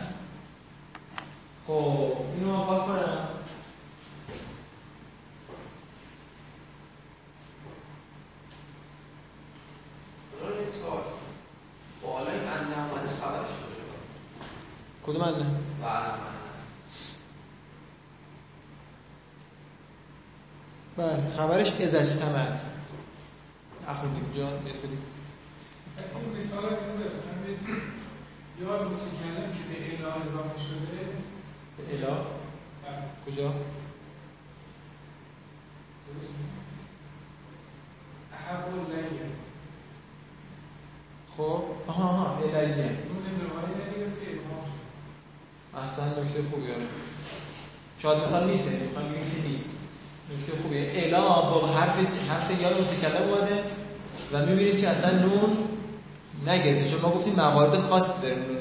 خب 1.66 2.12
اینو 2.38 2.64
پاک 2.64 2.86
کنم. 2.86 3.31
کدوم 15.06 15.22
انه؟ 15.22 15.46
بله 20.96 21.30
خبرش 21.36 21.72
از 21.84 21.94
اجتماعت 21.94 22.64
اخوندیم 23.88 24.32
جان 24.36 24.72
سری 24.72 24.98
این 26.24 26.36
مثال 26.36 26.64
یا 28.60 28.88
متکلم 28.88 29.52
که 29.52 29.62
به 29.68 30.06
اله 30.06 30.20
اضافه 30.20 30.58
شده. 30.58 31.06
به 31.76 31.94
اله؟ 31.94 32.16
کجا؟ 33.26 33.52
احب 38.32 38.64
الیه 38.74 39.30
خب؟ 41.36 41.62
آها 41.86 42.08
آها 42.08 42.38
ادغام 42.38 42.74
شد. 42.74 43.12
احسن 45.78 46.02
نکته 46.02 46.42
خوبی 46.50 46.72
آره. 46.72 46.82
شاید 48.02 48.22
مثلا 48.22 48.46
نیست 48.46 48.72
می‌خوام 48.72 49.08
بگیم 49.08 49.42
که 49.42 49.48
نیست. 49.48 49.76
نکته 50.38 50.62
خوبیه. 50.62 50.90
اله 50.94 51.20
با 51.20 51.66
حرف 51.66 51.98
حرف 52.28 52.60
یا 52.60 52.68
متکلم 52.68 53.28
اومده 53.28 53.62
و 54.32 54.46
می‌بینید 54.46 54.80
که 54.80 54.88
اصلا 54.88 55.18
نون 55.18 55.56
نگرفته. 56.46 56.90
چون 56.90 57.00
ما 57.00 57.10
گفتیم 57.10 57.34
موارد 57.34 57.78
خاص 57.78 58.22
داره 58.22 58.34
نون 58.34 58.46
به 58.46 58.54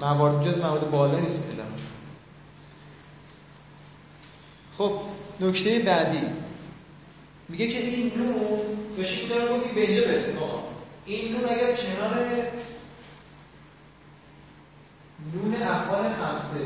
موارد 0.00 0.46
جز 0.46 0.58
موارد 0.58 0.90
بالا 0.90 1.20
نیست 1.20 1.48
اله 1.50 1.64
خب 4.78 4.92
نکته 5.40 5.78
بعدی. 5.78 6.20
میگه 7.48 7.68
که 7.68 7.78
این 7.78 8.12
نون 8.16 8.58
داشتی 8.96 9.28
داره 9.28 9.56
گفتی 9.56 9.74
به 9.74 9.80
اینجا 9.80 10.02
آقا 10.42 10.69
این 11.10 11.32
نون 11.32 11.44
اگر 11.44 11.76
کنار 11.76 12.14
نون 15.34 15.62
افعال 15.62 16.08
خمسه 16.08 16.58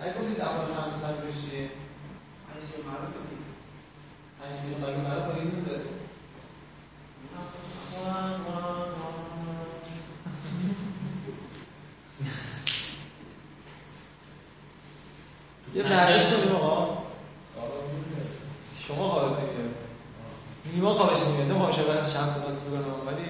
اگه 0.00 0.12
گفتید 0.20 0.40
افعال 0.40 0.74
خمسه 0.74 1.06
منظورش 1.06 1.50
چیه؟ 1.50 1.70
پنج 4.40 4.56
سیغه 4.56 4.78
مگه 4.78 4.96
معروف 4.96 5.36
این 5.36 5.50
نون 5.50 5.64
داره. 5.64 5.84
یه 15.74 15.82
معنیش 15.82 16.26
کنیم 16.26 16.56
آقا. 16.56 17.04
شما 18.88 19.08
قابل 19.08 19.42
نمیاد 19.42 19.83
نیما 20.72 20.94
قابلش 20.94 21.22
نمیاد 21.22 21.48
نه 21.48 21.54
باشه 21.54 21.82
برای 21.82 22.12
شانس 22.12 22.38
بس 22.38 22.62
بکنم 22.64 23.06
ولی 23.06 23.24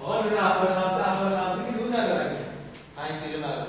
آقا 0.00 0.22
نون 0.24 0.38
افعال 0.38 0.74
خمسه 0.74 1.10
افعال 1.10 1.36
خمسه 1.36 1.64
که 1.64 1.76
نون 1.76 2.00
ندارن 2.00 2.28
که 2.28 2.44
پنج 2.96 3.16
سیغه 3.16 3.38
معروف 3.38 3.66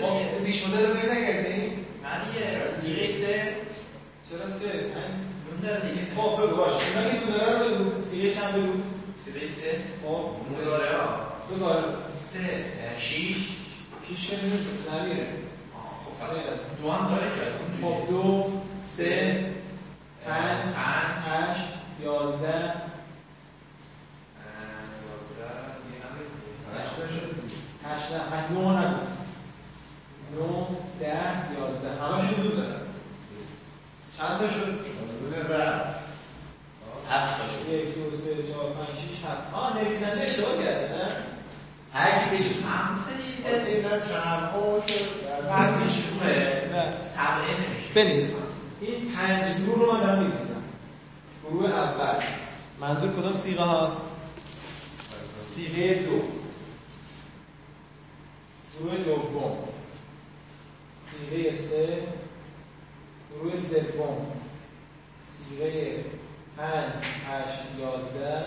خب 0.00 0.44
پیش 0.44 0.66
مدل 0.66 0.86
رو 0.86 0.94
فکر 0.94 1.12
نکردین؟ 1.12 1.72
چرا 4.30 4.46
سه؟ 4.46 4.72
پنج؟ 4.72 5.28
خب 6.16 6.42
بگو 6.42 6.56
باشه 6.56 6.76
اینا 6.88 7.10
که 7.10 7.16
دونه 7.26 7.58
رو 7.58 7.74
بگو 7.74 8.04
سیغه 8.10 8.30
چند 8.32 8.54
بگو 8.54 8.72
خب 10.02 10.30
بگو 11.50 11.64
آره. 11.64 11.84
شیش 12.98 14.26
که 14.26 14.36
نمیشه 14.36 15.04
نمیره 15.04 15.26
خب 17.82 18.10
دو 18.10 18.52
سه 18.80 19.44
پنج 20.26 20.70
هشت 20.70 21.62
یازده 22.04 22.74
هشت 27.84 28.12
نه 28.12 28.20
هشت 28.36 28.52
نه 28.52 28.58
نگفت 28.58 29.08
نه 30.34 30.66
ده 31.00 31.60
یازده 31.60 31.88
همه 32.02 32.28
شون 32.28 32.42
دو 32.42 32.56
دارن 32.56 32.80
چند 34.18 34.38
تا 34.38 34.50
شد؟ 34.50 34.86
یک 37.72 37.94
دو 37.94 38.16
سه 38.16 38.30
چهار 38.52 38.72
پنج 38.72 38.86
شیش 38.86 39.24
هفت. 39.24 39.54
آه 39.54 39.82
نویسنده 39.82 40.20
اشتباه 40.20 40.64
کرده 40.64 40.88
نه؟ 40.96 41.08
هر 41.92 42.12
چی 42.12 42.36
بجز 42.36 42.62
نه. 46.72 47.00
سبعه 47.00 47.56
بنویس. 47.94 48.30
این 48.80 49.12
پنج 49.12 49.56
گروه 49.66 49.86
رو 49.86 49.92
من 49.92 50.00
دارم 50.00 50.22
می‌نویسم. 50.22 50.62
گروه 51.44 51.70
اول. 51.70 52.24
منظور 52.80 53.12
کدام 53.12 53.34
سیغه 53.34 53.62
هاست؟ 53.62 54.06
سیغه 55.38 55.94
دو. 55.94 56.22
گروه 58.78 58.96
دوم. 58.96 59.58
سیغه 60.96 61.52
سه. 61.56 62.02
گروه 63.34 63.56
سوم 63.56 64.26
سیغه 65.20 66.04
پنج 66.56 66.92
هشت 67.28 67.62
یازده. 67.78 68.44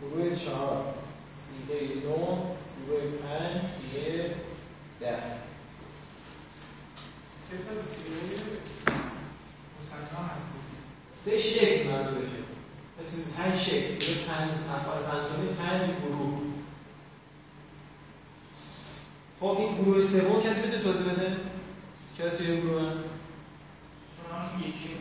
گروه 0.00 0.36
چهار 0.36 0.94
سیغه 1.34 1.94
نو 1.94 2.36
گروه 2.86 3.02
پنج 3.22 3.62
سیغه 3.62 4.34
ده. 5.00 5.16
سه 7.28 7.56
تا 7.58 7.80
سیره 7.80 8.46
مسلمان 9.80 10.30
هست 10.34 10.52
سه 11.10 11.38
شکل 11.38 11.90
منظورشه. 11.90 12.44
پنج 13.36 13.58
شکل. 13.58 14.24
پنج 14.28 14.50
افعال 14.74 15.02
پنجمی 15.02 15.48
پنج 15.48 15.90
گروه. 16.06 16.40
خب 19.40 19.58
این 19.58 19.76
گروه 19.76 20.04
سوم 20.04 20.42
کسی 20.42 20.60
می‌تونه 20.60 20.82
توضیح 20.82 21.12
بده؟ 21.12 21.36
چرا 22.18 22.30
توی 22.30 22.60
گروه 22.60 22.82
هم؟ 22.82 23.13
همشون 24.34 24.60
یکی 24.68 24.94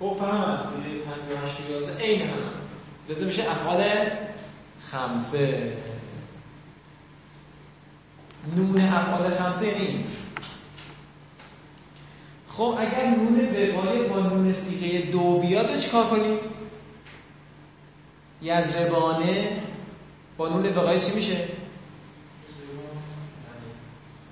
خب 0.00 0.18
هم 0.20 0.28
هست 0.28 0.64
سیغه 0.64 1.04
پنج 1.04 1.32
و 1.32 1.46
هشت 1.46 1.60
و 1.60 1.72
یازده 1.72 2.02
عین 2.02 2.20
هم. 2.20 2.38
لذا 3.08 3.26
میشه 3.26 3.50
افعال 3.50 3.84
خمسه. 4.80 5.72
نون 8.56 8.80
افعال 8.80 9.30
خمسه 9.30 9.66
یعنی 9.66 9.86
این. 9.86 10.04
خب 12.48 12.78
اگر 12.78 13.06
نون 13.06 13.40
وقایه 13.40 14.02
با 14.02 14.20
نون 14.20 14.52
سیغه 14.52 15.10
دو 15.10 15.38
بیاد 15.38 15.72
رو 15.72 15.78
چیکار 15.78 16.06
کنیم؟ 16.06 16.38
یزربانه 18.42 19.48
با 20.36 20.48
نون 20.48 20.66
وقایه 20.66 21.00
چی 21.00 21.14
میشه؟ 21.14 21.48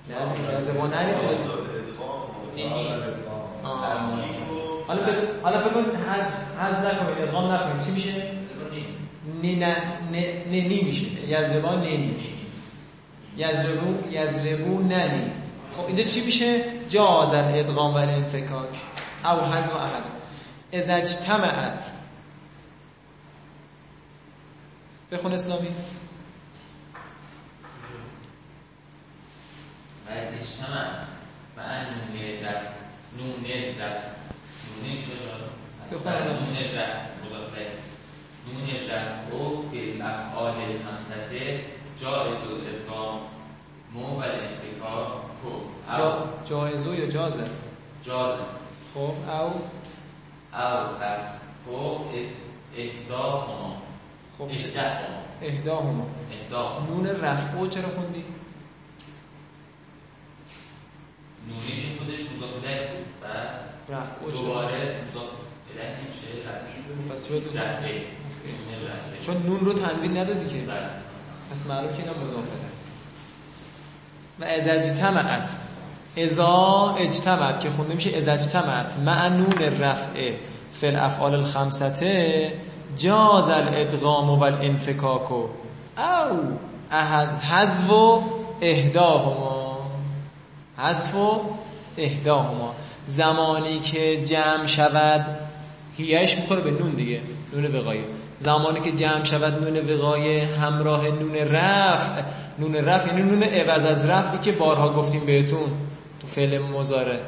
نه. 0.09 0.59
یزربانه 0.59 1.07
نیست. 1.07 1.25
حالا 4.89 5.03
حالا 5.43 5.59
فکر 5.59 5.71
کن 5.71 5.85
حذف 6.61 6.79
نکنید 6.79 7.23
ادغام 7.23 7.53
نکنید 7.53 7.85
چی 7.85 7.91
میشه؟ 7.91 8.33
نی 9.43 9.57
نه 9.57 9.77
نه 10.13 10.43
نی 10.51 10.83
میشه. 10.83 11.07
یزربان 11.29 11.81
نی 11.81 12.17
یزربو 13.37 14.11
یزربو 14.11 14.83
ننی 14.83 15.31
خب 15.77 15.87
اینجا 15.87 16.03
چی 16.03 16.25
میشه؟ 16.25 16.65
جاز 16.89 17.35
الادغام 17.35 17.95
و 17.95 17.97
الانفکاک 17.97 18.69
او 19.25 19.41
حذف 19.41 19.77
احد. 19.77 20.03
اذا 20.73 20.95
اجتمعت. 20.95 21.93
بخون 25.13 25.33
اسلامی. 25.33 25.69
از 30.09 30.35
اجتماعت 30.35 31.12
نون 31.57 32.45
رفت. 32.45 32.69
نون 33.19 33.45
رفت. 33.81 34.07
نون 34.83 34.97
شد 34.99 35.93
بخون. 35.93 36.13
نون 36.13 36.57
رفت. 36.77 37.01
مضافه. 37.25 37.67
نون 38.47 38.91
رفت. 38.91 39.33
و 39.35 39.71
فی 39.71 39.93
الافعال 39.93 40.55
خمسته 40.55 41.61
جایز 42.01 42.39
الادغام 42.51 43.21
مو 43.93 44.21
و 44.21 44.23
کو 45.43 45.51
جا 45.97 46.15
او. 46.15 46.27
جایزو 46.45 46.95
یا 46.95 47.07
جازه؟ 47.07 47.45
جازه. 48.05 48.43
خب. 48.95 49.01
او. 49.01 49.53
او. 50.53 50.97
پس. 51.01 51.41
فوق 51.67 52.07
اهداهما. 52.77 53.83
خب. 54.39 54.45
اهداهما. 54.45 55.23
اهداهما. 55.43 56.07
اهداهما. 56.33 56.87
نون 56.87 57.07
رفعو 57.07 57.67
چرا 57.69 57.89
خوندی؟ 57.89 58.25
نونی 61.49 61.83
که 61.83 61.89
خودش 61.99 62.21
مضاف 62.37 62.51
الیه 62.65 62.79
بود. 62.91 63.07
و؟ 63.23 64.31
دوباره 64.37 64.69
مضاف 65.11 65.25
الیه 65.71 66.01
نمیشه 66.03 66.27
پس 67.15 67.29
دو- 67.29 67.59
رفعه 67.59 68.03
رفعه 68.95 69.21
چون 69.27 69.43
نون 69.47 69.61
رو 69.61 69.73
تنوین 69.73 70.17
ندادی 70.17 70.47
که. 70.49 70.67
بله. 70.67 70.77
پس 71.53 71.67
معلوم 71.67 71.93
که 71.93 71.99
اینا 72.03 72.13
مضافه. 72.13 72.49
و 74.41 74.45
از 74.45 74.69
اجتمعت 74.69 75.51
ازا 76.17 76.95
اجتمعت 76.99 77.61
که 77.61 77.71
خونده 77.71 77.95
میشه 77.95 78.17
از 78.17 78.29
اجتمعت 78.29 78.97
مع 79.07 79.29
نون 79.29 79.53
رفع 79.81 80.33
فی 80.73 80.87
الافعال 80.87 81.35
الخمسته 81.35 82.53
جاز 82.99 83.51
الادغام 83.51 84.31
و 84.31 84.43
الانفکاک. 84.43 85.33
او 85.33 86.59
حذف 87.51 87.91
اهداهما. 88.61 89.62
حذف 90.77 91.15
و 91.15 91.41
اهداهما. 91.97 92.75
زمانی 93.07 93.81
که 93.81 94.25
جمع 94.25 94.67
شود 94.67 95.39
هیهش 95.97 96.37
می‌خوره 96.37 96.61
به 96.61 96.71
نون 96.71 96.91
دیگه 96.91 97.21
نون 97.53 97.77
وقایه 97.77 98.05
زمانی 98.41 98.81
که 98.81 98.93
جمع 98.93 99.25
شود 99.25 99.65
نون 99.65 99.91
وقایه 99.91 100.47
همراه 100.47 101.09
نون 101.09 101.35
رفع. 101.35 102.23
نون 102.59 102.75
رفع 102.75 103.09
یعنی 103.09 103.23
نون 103.23 103.43
عوض 103.43 103.85
از 103.85 104.07
رفعی 104.07 104.39
که 104.39 104.53
بارها 104.53 104.93
گفتیم 104.93 105.27
بهتون 105.27 105.71
تو 106.21 106.27
فعل 106.27 106.59
مزاره 106.59 107.21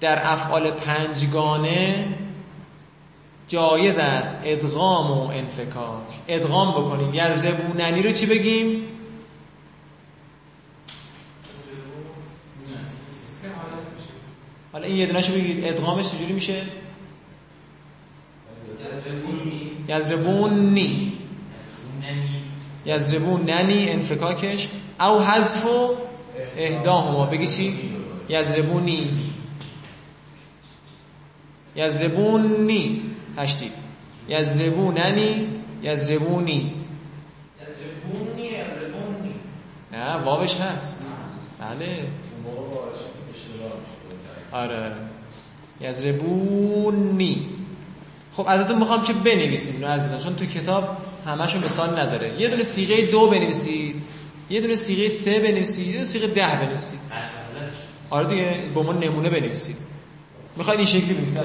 در 0.00 0.32
افعال 0.32 0.70
پنجگانه 0.70 2.04
جایز 3.48 3.98
است 3.98 4.40
ادغام 4.44 5.10
و 5.10 5.30
انفکاک. 5.30 6.06
ادغام 6.28 6.70
بکنیم. 6.70 7.14
یزربوننی 7.14 8.02
رو 8.02 8.12
چی 8.12 8.26
بگیم؟ 8.26 8.82
سه 13.16 13.48
حالت 13.48 13.86
میشه 13.96 14.10
حالا 14.72 14.86
این 14.86 14.96
یه 14.96 15.06
دونه‌شو 15.06 15.32
بگید. 15.32 15.64
ادغامش 15.64 16.12
چجوری 16.12 16.32
میشه؟ 16.32 16.62
یزربونی. 19.88 21.12
یزربون 22.86 23.50
ننی 23.50 23.88
انفکاکش. 23.90 24.68
او 25.00 25.20
حذف 25.20 25.66
و 25.66 25.94
اهداهما. 26.56 27.26
بگی 27.26 27.46
چی؟ 27.46 27.90
یزربونی. 28.28 29.10
یزربونی. 31.76 33.02
تشدید 33.36 33.72
یزربوننی 34.28 35.48
یزربونی. 35.82 36.74
یزربونی 37.60 38.46
یزربونی. 38.46 39.34
نه 39.92 40.14
واوش 40.14 40.56
هست. 40.56 40.98
بله 41.60 41.86
اون 41.86 42.54
موقع 42.54 42.74
با 42.74 42.90
اشتباه 42.90 43.22
میشه 43.32 43.48
آره. 44.52 44.92
یزربونی. 45.80 47.48
خب 48.36 48.44
ازتون 48.48 48.78
می‌خوام 48.78 49.02
که 49.04 49.12
بنویسید 49.12 49.74
اینو 49.74 49.86
عزیزان 49.94 50.20
چون 50.20 50.36
تو 50.36 50.46
کتاب 50.46 50.96
همشون 51.26 51.64
مثال 51.64 51.98
نداره. 51.98 52.40
یه 52.40 52.48
دونه 52.48 52.62
سیغه 52.62 53.06
دو 53.06 53.30
بنویسید 53.30 54.02
یه 54.50 54.60
دونه 54.60 54.76
سیغه 54.76 55.08
سه 55.08 55.40
بنویسید 55.40 55.86
یه 55.86 55.92
دونه 55.92 56.04
سیغه 56.04 56.26
ده 56.26 56.56
بنویسید. 56.56 57.00
آره 58.10 58.26
دیگه 58.26 58.62
با 58.74 58.82
ما 58.82 58.92
نمونه 58.92 59.28
بنویسید. 59.30 59.76
می‌خواید 60.56 60.78
این 60.80 60.88
شکلی 60.88 61.14
بنویسید 61.14 61.38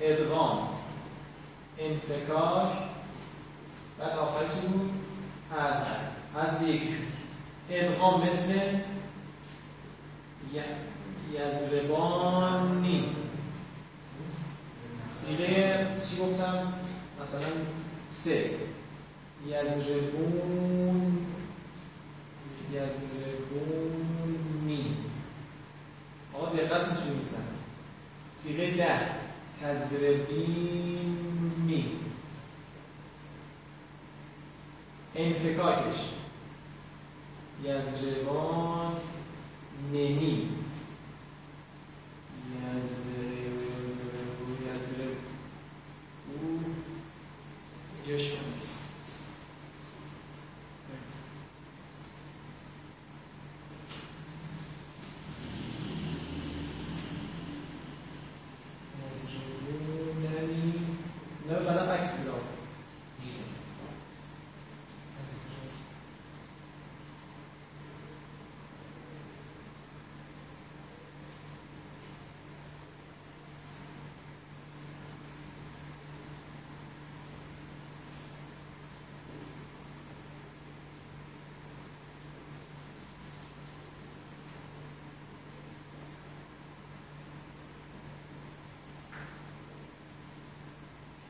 ادغام 0.00 0.68
انفکاک 1.78 2.68
بعد 3.98 4.18
آخرش 4.18 4.50
بود 4.68 4.90
از 5.58 5.76
از 6.36 6.62
یک 6.68 6.82
ادغام 7.70 8.26
مثل 8.26 8.52
ی- 10.54 10.60
یزربانی 11.38 13.04
سیغه 15.06 15.86
چی 16.10 16.16
گفتم 16.16 16.72
مثلا 17.22 17.46
سه 18.08 18.50
یزربون 19.46 21.26
یزربونی 23.66 24.96
آقا 26.34 26.46
دقت 26.56 26.88
میشه 26.88 27.10
میزن 27.18 27.44
سیغه 28.32 28.70
ده 28.76 29.00
تزربینی 29.62 31.06
انفکاکش 35.14 36.00
یزربان 37.64 38.92
ننی 39.92 40.48
یزرب 42.52 43.56
یزرب 44.62 45.16
او 46.28 46.60
یشون 48.06 48.46
یزربوننی 59.36 60.74
نه 61.48 61.54
بعدا 61.54 61.92
عکس 61.92 62.12
بیدار 62.12 62.40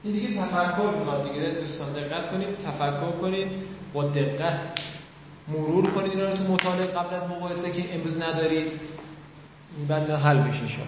این 0.07 0.15
دیگه 0.15 0.41
تفکر 0.41 0.99
می‌خواد 0.99 1.33
دیگه 1.33 1.47
دوستان 1.47 1.93
دقت 1.93 2.31
کنید 2.31 2.49
تفکر 2.59 3.11
کنید 3.11 3.49
با 3.93 4.05
دقت 4.05 4.63
مرور 5.49 5.91
کنید 5.91 6.13
اینا 6.13 6.31
رو 6.31 6.37
تو 6.37 6.45
مطالعه 6.45 6.87
قبل 6.87 7.15
از 7.15 7.23
مقایسه 7.23 7.73
که 7.73 7.95
امروز 7.95 8.23
ندارید 8.23 8.67
این 9.77 9.87
بعد 9.89 10.11
حل 10.11 10.39
بشه 10.39 10.69
شما 10.69 10.85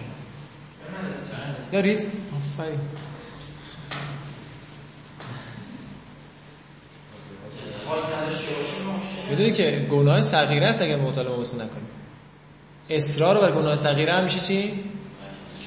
دارید؟ 1.71 2.07
آفرین. 2.37 2.79
می‌دونی 9.29 9.51
که 9.51 9.87
گناه 9.91 10.21
صغیره 10.21 10.65
است 10.67 10.81
اگر 10.81 10.97
مطالعه 10.97 11.31
مباحثه 11.31 11.55
نکنیم 11.55 11.89
اصرار 12.89 13.41
بر 13.41 13.51
گناه 13.51 13.75
صغیره 13.75 14.13
هم 14.13 14.23
میشه 14.23 14.39
چی؟ 14.39 14.83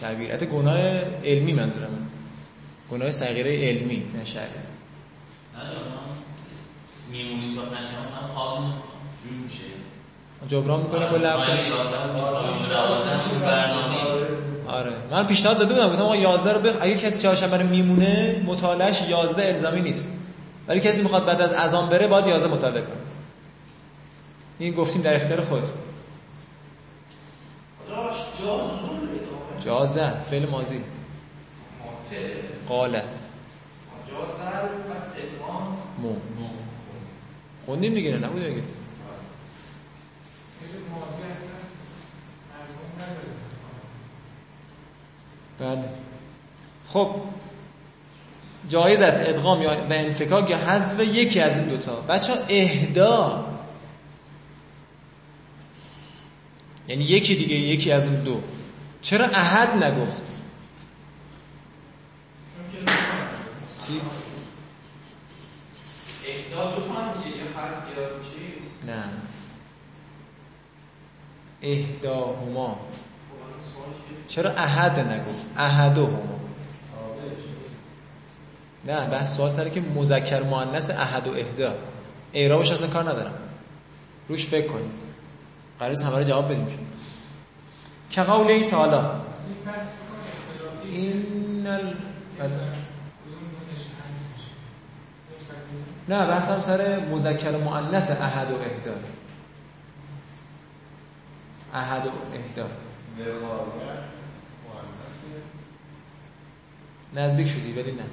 کبیرت 0.03 0.44
گناه 0.44 0.78
علمی 1.24 1.53
منظورم. 1.53 2.01
گناه 2.90 3.10
صغیره 3.10 3.68
علمی 3.68 4.02
نه 4.14 4.24
شرعی 4.24 4.46
میمونیم 7.10 7.54
تا 7.54 7.62
پنج 7.62 7.86
مثلا 7.86 8.34
خواب 8.34 8.58
جور 9.24 9.32
میشه. 9.44 9.64
جبران 10.48 10.80
می‌کنه 10.80 11.06
کل 11.06 11.24
هفته 11.24 11.52
برنامه. 13.40 13.96
آره. 14.68 14.92
من 15.10 15.26
پیشنهاد 15.26 15.58
داده 15.58 15.74
بودم 15.74 15.88
گفتم 15.88 16.02
آقا 16.02 16.16
11 16.16 16.52
رو 16.52 16.60
بخ... 16.60 16.74
اگه 16.80 16.94
کسی 16.94 17.22
چهارشنبه 17.22 17.56
رو 17.56 17.66
میمونه 17.68 18.42
مطالعهش 18.46 19.02
11 19.08 19.48
الزامی 19.48 19.80
نیست. 19.80 20.18
ولی 20.68 20.80
کسی 20.80 21.02
می‌خواد 21.02 21.24
بعد 21.24 21.40
از 21.40 21.52
اذان 21.52 21.88
بره 21.88 22.06
باید 22.06 22.26
11 22.26 22.48
مطالعه 22.54 22.82
کنه. 22.82 22.96
این 24.58 24.72
گفتیم 24.74 25.02
در 25.02 25.16
اختیار 25.16 25.40
خود. 25.40 25.62
جازه 29.64 30.20
فعل 30.20 30.46
ماضی. 30.46 30.80
قاله 32.68 33.02
مو. 35.98 36.16
خوندیم 37.66 37.94
دیگه 37.94 38.10
نه 38.10 38.26
نبود 38.26 38.46
دیگه. 38.46 38.62
بله. 45.58 45.84
خب 46.88 47.14
جایز 48.68 49.00
است 49.00 49.22
ادغام 49.28 49.62
یا 49.62 49.70
و 49.70 49.92
انفکاک 49.92 50.50
یا 50.50 50.56
حذف 50.58 51.00
یکی 51.00 51.40
از 51.40 51.58
این 51.58 51.68
دوتا. 51.68 52.00
بچه 52.00 52.32
ها 52.32 52.38
اهدا. 52.48 53.44
یعنی 56.88 57.04
یکی 57.04 57.34
دیگه 57.34 57.56
یکی 57.56 57.92
از 57.92 58.06
این 58.06 58.22
دو. 58.22 58.40
چرا 59.02 59.24
احد 59.26 59.84
نگفت؟ 59.84 60.41
چی؟ 63.86 64.00
اهدا 66.26 66.76
تو 66.76 66.82
فهم 66.82 67.22
دیگه 67.22 67.36
یا 67.36 67.44
حذف 67.44 67.98
یا 67.98 68.08
چی 68.08 68.62
نه. 68.86 69.04
اهداهما. 71.62 72.78
چرا 74.28 74.50
احد 74.50 74.98
نگفت؟ 75.00 75.46
احدهما. 75.56 76.40
نه 78.84 79.06
بحث 79.06 79.36
سوال 79.36 79.52
سره 79.52 79.70
که 79.70 79.80
مذکر 79.80 80.42
مؤنث 80.42 80.90
احد 80.90 81.26
و 81.26 81.32
اهدا. 81.32 81.74
اعرابش 82.32 82.72
اصلا 82.72 82.88
کار 82.88 83.10
ندارم. 83.10 83.34
روش 84.28 84.46
فکر 84.46 84.68
کنید. 84.68 84.92
قرار 85.78 86.02
همه 86.02 86.16
رو 86.16 86.22
جواب 86.22 86.52
بدیم 86.52 86.66
که. 86.66 88.22
قوله 88.22 88.68
تعالی. 88.68 89.08
این 90.84 91.66
ال... 91.66 91.80
کدوم 91.80 92.52
دونش 93.52 93.84
هست 94.06 94.20
میشه 94.32 94.50
یک 95.30 95.38
فکری 95.48 95.91
نه 96.09 96.26
بحثم 96.26 96.62
سر 96.62 97.00
مذکر 97.00 97.57
مؤنث 97.57 98.11
احد 98.11 98.50
و 98.50 98.55
اهدا. 98.55 98.94
احد 101.74 102.07
و 102.07 102.11
اهدا. 102.34 102.68
نزدیک 107.14 107.48
شدی 107.48 107.72
ولی 107.72 107.92
نه. 107.92 108.05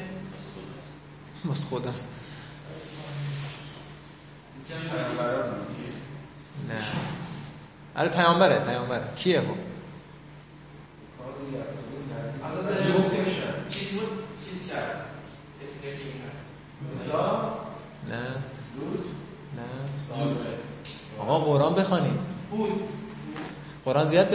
مست 1.45 1.67
خود 1.67 1.87
است 1.87 2.11
نه. 6.71 6.81
آره 7.95 8.09
پیامبره 8.09 8.59
پیامبره. 8.59 9.03
کیه 9.15 9.41
خب؟ 9.41 9.47
نه. 18.09 18.19
نه. 19.57 19.65
آقا 21.19 21.39
قرآن 21.39 21.75
بخوانید 21.75 22.19
بود 22.49 22.81
قرآن 23.85 24.05
زیاد 24.05 24.29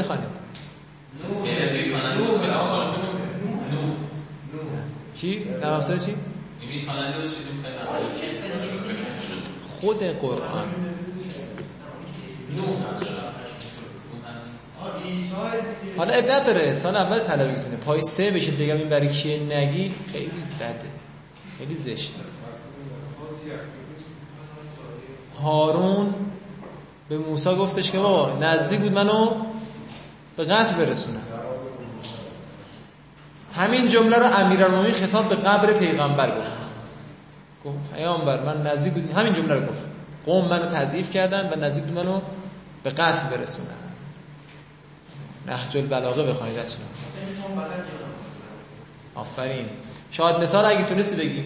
نوح 2.11 2.33
چی؟ 5.15 5.45
در 5.45 5.75
افسر 5.75 5.99
چی؟ 5.99 6.15
خود 9.81 10.03
قرآن. 10.03 10.96
حالا 15.97 16.13
اب 16.13 16.31
نداره. 16.31 16.75
سال 16.75 16.97
اول 16.97 17.19
طلبیتونه 17.19 17.77
پای 17.77 18.03
سه 18.03 18.31
بشه 18.31 18.51
بگم 18.51 18.77
این 18.77 18.89
برای 18.89 19.09
کیه 19.09 19.39
نگی. 19.39 19.95
خیلی 20.13 20.43
بده. 20.61 20.91
خیلی 21.59 21.75
زشته. 21.75 22.21
هارون 25.43 26.15
به 27.09 27.19
موسی 27.19 27.55
گفتش 27.55 27.91
که 27.91 27.99
بابا 27.99 28.39
نزدیک 28.39 28.81
بود 28.81 28.93
منو 28.93 29.31
به 30.37 30.45
قتل 30.45 30.77
برسونه. 30.77 31.19
همین 33.55 33.89
جمله 33.89 34.17
رو 34.19 34.27
امیرالمومنین 34.27 34.93
خطاب 34.93 35.29
به 35.29 35.37
قبر 35.37 35.73
پیغمبر 35.73 36.41
گفت. 36.41 36.69
گفت 37.65 37.77
پیامبر 37.97 38.43
من 38.43 38.67
نزدیک 38.67 38.93
بود. 38.93 39.13
همین 39.13 39.35
جمله 39.35 39.55
رو 39.55 39.61
گفت. 39.61 39.87
قوم 40.27 40.49
منو 40.49 40.67
تضعیف 40.67 41.11
کردن 41.11 41.51
و 41.53 41.57
نزدیک 41.57 41.97
منو 41.97 42.21
به 42.87 42.93
قتل 42.93 43.29
برسونن 43.29 43.67
نهج 45.47 45.77
البلاغه 45.77 46.23
بخونید 46.23 46.55
بچه‌ها. 46.57 46.85
آفرین. 49.15 49.69
شاید 50.11 50.37
مثال 50.37 50.65
اگه 50.65 50.85
تونستی 50.85 51.17
بگی. 51.17 51.45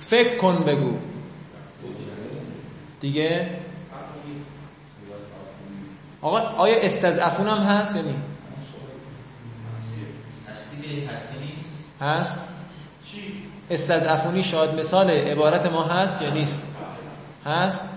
فکر 0.00 0.36
کن 0.36 0.64
بگو. 0.64 0.98
دیگه؟ 3.00 3.50
آقا 6.22 6.38
آیا 6.38 6.76
استضعفون 6.80 7.46
هم 7.46 7.58
هست 7.58 7.96
یا 7.96 8.02
نی؟ 8.02 8.16
هست. 12.00 12.40
استضعفونی 13.70 14.44
شاید 14.44 14.70
مثال 14.70 15.10
عبارت 15.10 15.66
ما 15.66 15.82
هست 15.82 16.22
یا 16.22 16.30
نیست؟ 16.30 16.62
هست؟ 17.46 17.88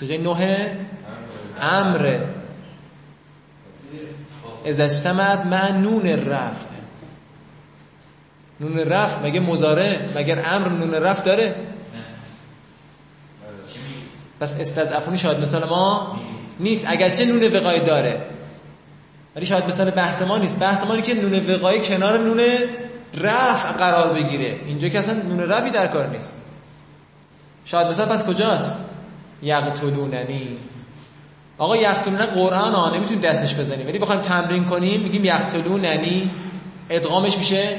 صیغه 0.00 0.18
نه 0.18 0.76
امره. 1.60 2.28
از 4.66 4.80
اجتماعت 4.80 5.46
مع 5.46 5.70
نون 5.70 6.06
رفع 6.06 6.68
نون 8.60 8.78
رفع 8.78 9.22
مگه 9.22 9.40
مزاره؟ 9.40 9.98
مگر 10.16 10.42
امر 10.46 10.68
نون 10.68 10.94
رفع 10.94 11.24
داره؟ 11.24 11.54
پس 14.40 14.60
استضعفونی 14.60 15.18
شاید 15.18 15.38
مثال 15.38 15.68
ما 15.68 16.20
نیست. 16.60 16.86
اگرچه 16.88 17.24
نون 17.24 17.56
وقایه 17.56 17.80
داره. 17.80 18.22
ولی 19.36 19.46
شاید 19.46 19.66
مثال 19.66 19.90
بحث 19.90 20.22
ما 20.22 20.38
نیست. 20.38 20.58
بحث 20.58 20.84
ما 20.84 20.96
که 20.96 21.14
نون 21.14 21.46
وقایه 21.54 21.80
کنار 21.80 22.18
نون 22.18 22.40
رفع 23.14 23.72
قرار 23.72 24.12
بگیره. 24.12 24.60
اینجا 24.66 24.88
که 24.88 24.98
اصلا 24.98 25.14
نون 25.14 25.40
رفعی 25.40 25.70
در 25.70 25.86
کار 25.86 26.06
نیست. 26.06 26.36
شاید 27.64 27.86
مثال 27.86 28.08
پس 28.08 28.26
کجاست؟ 28.26 28.89
یقتلوننی. 29.42 30.58
آقا 31.58 31.76
یقتلون 31.76 32.18
قرآن 32.18 32.74
ها 32.74 32.96
نمی‌تونیم 32.96 33.20
دستش 33.20 33.54
بزنیم. 33.54 33.86
ولی 33.86 33.98
بخوایم 33.98 34.20
تمرین 34.20 34.64
کنیم 34.64 35.00
میگیم 35.00 35.24
یقتلوننی. 35.24 36.30
ادغامش 36.90 37.38
میشه؟ 37.38 37.78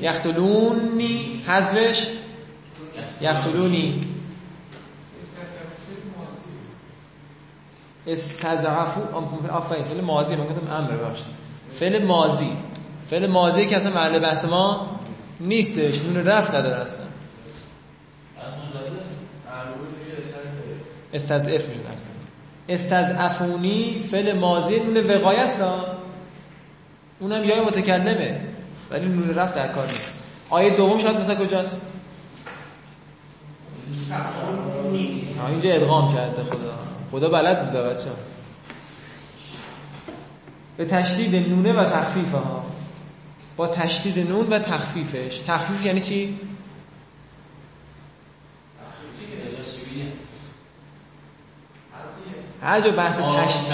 یقتلونی. 0.00 1.42
حذفش؟ 1.46 2.06
یقتلونی. 3.20 4.00
استضعفو. 8.06 9.00
آفرین 9.52 9.84
فعل 9.84 10.00
ماضی 10.00 10.36
من 10.36 10.44
گفتم 10.44 10.72
امر 10.72 10.90
ببخشید. 10.90 11.26
فعل 11.72 12.04
ماضی. 12.04 12.50
فعل 13.10 13.26
ماضی 13.26 13.66
که 13.66 13.76
اصلا 13.76 13.92
محل 13.92 14.18
بحث 14.18 14.44
ما 14.44 14.98
نیستش. 15.40 16.02
نون 16.02 16.24
رفت 16.24 16.54
نداره 16.54 16.82
اصلا. 16.82 17.04
استضعف 21.14 21.68
می‌شد 21.68 21.86
اصلا. 21.92 22.12
استضعفونی 22.68 24.00
فعل 24.10 24.32
ماضی 24.38 24.80
نون 24.80 24.96
وقایه 24.96 25.40
است. 25.40 25.62
اونم 27.20 27.44
یای 27.44 27.60
متکلمه 27.60 28.40
ولی 28.90 29.06
نون 29.06 29.34
رفت 29.34 29.54
در 29.54 29.68
کار 29.68 29.86
نیست. 29.86 30.14
آیه 30.50 30.76
دوم 30.76 30.98
شاید 30.98 31.16
مثلا 31.16 31.34
کجاست؟ 31.34 31.80
اینجا 35.48 35.72
ادغام 35.72 36.14
کرده 36.14 36.44
خدا. 36.44 36.78
خدا 37.12 37.28
بلد 37.28 37.66
بوده 37.66 37.82
بچه 37.82 38.10
به 40.76 40.84
تشدید 40.84 41.48
نونه 41.50 41.72
و 41.72 41.84
تخفیف 41.84 42.32
ها. 42.32 42.64
با 43.56 43.66
تشدید 43.66 44.18
نون 44.28 44.46
و 44.46 44.58
تخفیفش. 44.58 45.38
تخفیف 45.46 45.86
یعنی 45.86 46.00
چی؟ 46.00 46.38
هر 52.64 52.80
جا 52.80 52.90
بحث 52.90 53.18
تشدید 53.18 53.72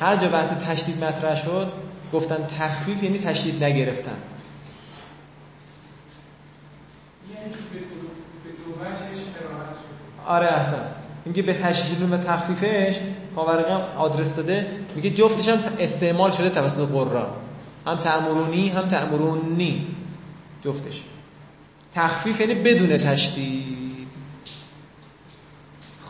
هر 0.00 0.16
جا 0.16 0.28
بحث 0.28 0.52
تشدید 0.68 1.04
مطرح 1.04 1.36
شد 1.36 1.72
گفتن 2.12 2.46
تخفیف 2.58 3.02
یعنی 3.02 3.18
تشدید 3.18 3.64
نگرفتن. 3.64 4.10
یعنی 7.34 7.54
آره 10.26 10.46
اصلا 10.46 10.78
میگه 11.24 11.42
به 11.42 11.54
تشدید 11.54 12.12
و 12.12 12.16
تخفیفش 12.16 12.96
پاورقی 13.34 13.72
هم 13.72 13.80
آدرس 13.96 14.36
داده. 14.36 14.66
میگه 14.96 15.10
جفتش 15.10 15.48
هم 15.48 15.58
استعمال 15.78 16.30
شده 16.30 16.50
توسط 16.50 16.88
قرا 16.88 17.36
هم 17.86 17.96
تعمرونی 17.96 18.68
هم 18.68 18.88
تعمرونی 18.88 19.86
جفتش. 20.64 21.02
تخفیف 21.94 22.40
یعنی 22.40 22.54
بدون 22.54 22.98
تشدید. 22.98 23.83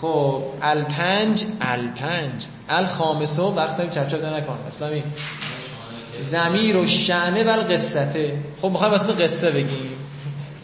خب 0.01 0.43
الپنج 0.63 1.45
الپنج 1.61 2.45
الخامسه 2.69 3.43
وقت 3.43 3.81
هم 3.81 3.91
چپ 3.91 4.09
چپ 4.09 4.25
نکن 4.25 4.59
اسلامی. 4.69 5.03
زمیر 6.21 6.77
و 6.77 6.87
شعنه 6.87 7.45
بل 7.45 7.75
قصته 7.75 8.39
خب 8.63 8.71
می‌خوایم 8.71 8.95
اصلا 8.95 9.13
قصه 9.13 9.51
بگیم. 9.51 9.91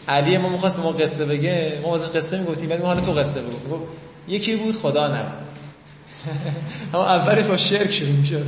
علی 0.07 0.37
ما 0.37 0.49
می‌خواست 0.49 0.79
ما 0.79 0.91
قصه 0.91 1.25
بگه. 1.25 1.79
ما 1.83 1.89
واسه 1.89 2.11
قصه 2.11 2.37
می‌گفتیم 2.37 2.77
ما 2.77 2.85
حالا 2.85 3.01
تو 3.01 3.11
قصه 3.11 3.41
بگو. 3.41 3.57
می‌گفت 3.57 3.83
یکی 4.27 4.55
بود 4.55 4.75
خدا 4.75 5.07
نبود. 5.07 5.47
اما 6.93 7.05
اولش 7.05 7.45
با 7.45 7.57
شرک 7.57 7.91
شروع 7.91 8.11
می‌شد. 8.11 8.45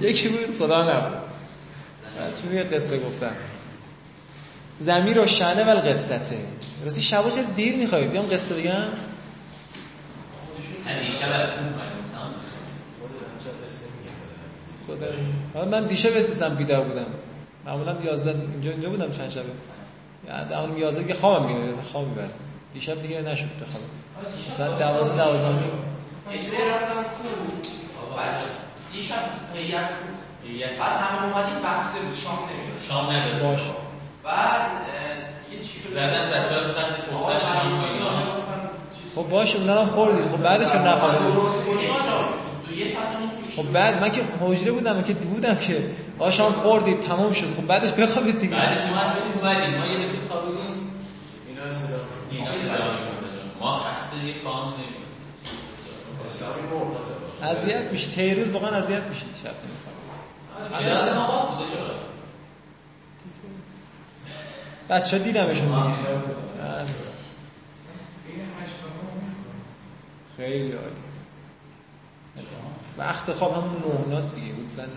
یکی 0.00 0.28
بود 0.28 0.58
خدا 0.58 0.82
نبود. 0.82 1.18
بعد 2.52 2.74
قصه 2.74 2.98
گفتن 2.98 3.32
زمیر 4.80 5.20
و 5.20 5.26
شعنه 5.26 5.64
بل 5.64 5.90
قصته 5.90 6.36
راستی 6.84 7.02
شبا 7.02 7.30
چرا 7.30 7.42
دیر 7.56 7.76
می‌خوای؟ 7.76 8.08
بیام 8.08 8.26
قصه 8.26 8.54
بگم. 8.54 8.72
نه 10.86 11.00
دیشب 11.00 11.32
از 11.34 11.48
من 11.48 12.02
مثلا 12.04 12.22
حالا 15.54 15.68
من 15.80 15.86
دیشب 15.86 16.10
استسم 16.16 16.54
بیدار 16.54 16.84
بودم. 16.84 17.06
معمولا 17.66 17.96
11 18.04 18.30
اینجا 18.52 18.70
اینجا 18.70 18.88
بودم 18.90 19.10
چند 19.10 19.30
شبه 19.30 19.44
یا 20.28 20.44
دهم 20.44 20.78
11 20.78 21.04
که 21.04 21.14
خوابم 21.14 21.46
میاد 21.52 21.68
از 21.68 21.80
خواب 21.92 22.08
می‌برد 22.08 22.34
دیشب 22.72 23.02
دیگه 23.02 23.20
نشد 23.20 23.44
بخوابم 23.44 23.86
مثلا 24.50 24.68
12 24.78 25.16
12 25.16 25.48
نیم. 25.48 25.58
بعد 28.16 28.44
دیشب 28.92 29.16
هیئت. 29.54 30.78
بعد 30.78 30.96
همه 31.00 31.22
اومدیم 31.24 31.54
بسته 31.70 32.00
بود. 32.00 32.14
شام 32.14 32.38
نمی‌داد 32.38 32.82
شام 32.88 33.10
نداره 33.10 33.38
باش. 33.42 33.60
بعد 34.24 34.60
دیگه 35.50 35.64
چی 35.64 35.80
شد؟ 35.80 35.88
زدن 35.88 36.30
بچه 36.30 36.54
ها 36.54 36.60
تو 36.60 36.72
خند 36.72 37.14
آقا 37.14 37.32
پختن 37.32 37.52
شام 37.54 37.72
و 37.72 37.76
برای 37.76 37.90
اینا 37.92 38.32
گفتن 38.36 38.60
چیز- 38.98 39.01
خب 39.14 39.22
باشه 39.22 39.58
اونا 39.58 39.74
رو 39.74 39.80
هم 39.80 39.86
خوردید 39.86 40.24
خب 40.24 40.42
بعدش 40.42 40.74
نیم 40.74 40.84
طول 43.30 43.44
خب 43.56 43.62
شد. 43.62 43.72
بعد 43.72 44.02
من 44.02 44.10
که 44.10 44.22
حجره 44.40 44.72
بودم 44.72 45.02
که 45.02 45.14
بودم 45.14 45.56
که 45.56 45.90
آشام 46.18 46.52
خوردید 46.52 47.00
تمام 47.00 47.32
شد. 47.32 47.54
خب 47.56 47.66
بعدش 47.66 47.92
بخوابید 47.92 48.38
دیگه. 48.38 48.56
بعد 48.56 48.78
شما 48.78 49.00
از 49.00 49.12
بدیم 49.12 49.32
اومدیم 49.40 49.78
ما 49.78 49.86
یه 49.86 49.98
دفعه 49.98 50.18
خوابیدیم. 50.28 50.90
اینا 51.48 52.52
صدا 52.52 52.76
می‌کنه. 52.78 52.90
ما 53.60 53.76
خسته 53.76 54.16
یه 54.26 54.34
کام 54.44 54.68
نمی‌کنیم. 54.68 55.02
اذیت 57.42 57.92
میشه 57.92 58.10
تی 58.10 58.34
روز 58.34 58.50
واقعا 58.50 58.70
اذیت 58.70 59.02
میشید 59.02 59.36
شب 59.42 59.54
بچه 64.88 65.18
ها 65.18 65.22
دیدمشون. 65.22 65.66
دیگه 65.66 65.72
بله. 65.72 65.84
بین 68.26 68.40
هشت 68.62 68.76
تا 68.80 68.88
نه 68.88 69.32
خیلی 70.36 70.72
عالی. 70.72 71.02
وقت 72.98 73.32
خواب 73.32 73.52
همون 73.52 74.06
نه 74.08 74.14
ناست 74.14 74.34
دیگه 74.34 74.52
بود 74.52 74.66
زن 74.66 74.82
نه. 74.82 74.88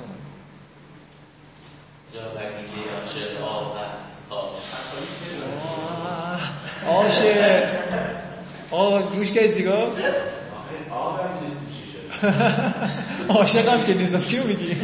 جا 2.13 2.21
عاشق 2.21 3.43
آب 3.43 3.77
هست 3.77 4.17
خواب. 4.29 4.55
آه، 5.61 6.39
عاشق. 6.87 7.69
گوش 9.15 9.31
کردی 9.31 9.53
چی 9.55 9.65
گفت؟ 9.65 10.03
عاشقم 13.29 13.83
که 13.83 13.93
نیست 13.93 14.13
بس 14.13 14.27
کیو 14.27 14.43
میگی؟ 14.43 14.77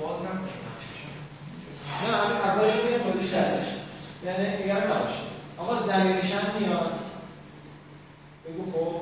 باز 0.00 0.18
نفتیم 0.22 0.64
نه 2.02 2.16
همین 2.16 2.36
اول 2.36 2.66
یعنی 4.24 4.56
دیگر 4.56 4.86
نباشه 4.86 5.20
آقا 5.58 5.86
زمیرشن 5.86 6.58
میاد 6.60 6.92
بگو 8.46 8.72
خب 8.72 9.00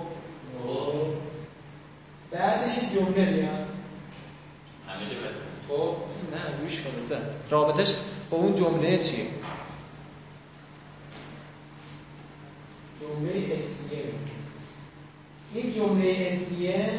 بعدش 2.31 2.75
جمله 2.95 3.31
میاد 3.31 3.67
همه 4.89 5.07
جا 5.07 5.17
خب 5.69 5.97
نه 6.33 6.63
گوش 6.63 6.81
کن 6.81 6.99
مثلا 6.99 7.19
رابطش 7.51 7.95
با 8.31 8.37
اون 8.37 8.55
جمله 8.55 8.99
چیه؟ 8.99 9.27
جمله 13.01 13.55
اسمیه 13.55 14.05
این 15.55 15.73
جمله 15.73 16.17
اسمیه 16.21 16.91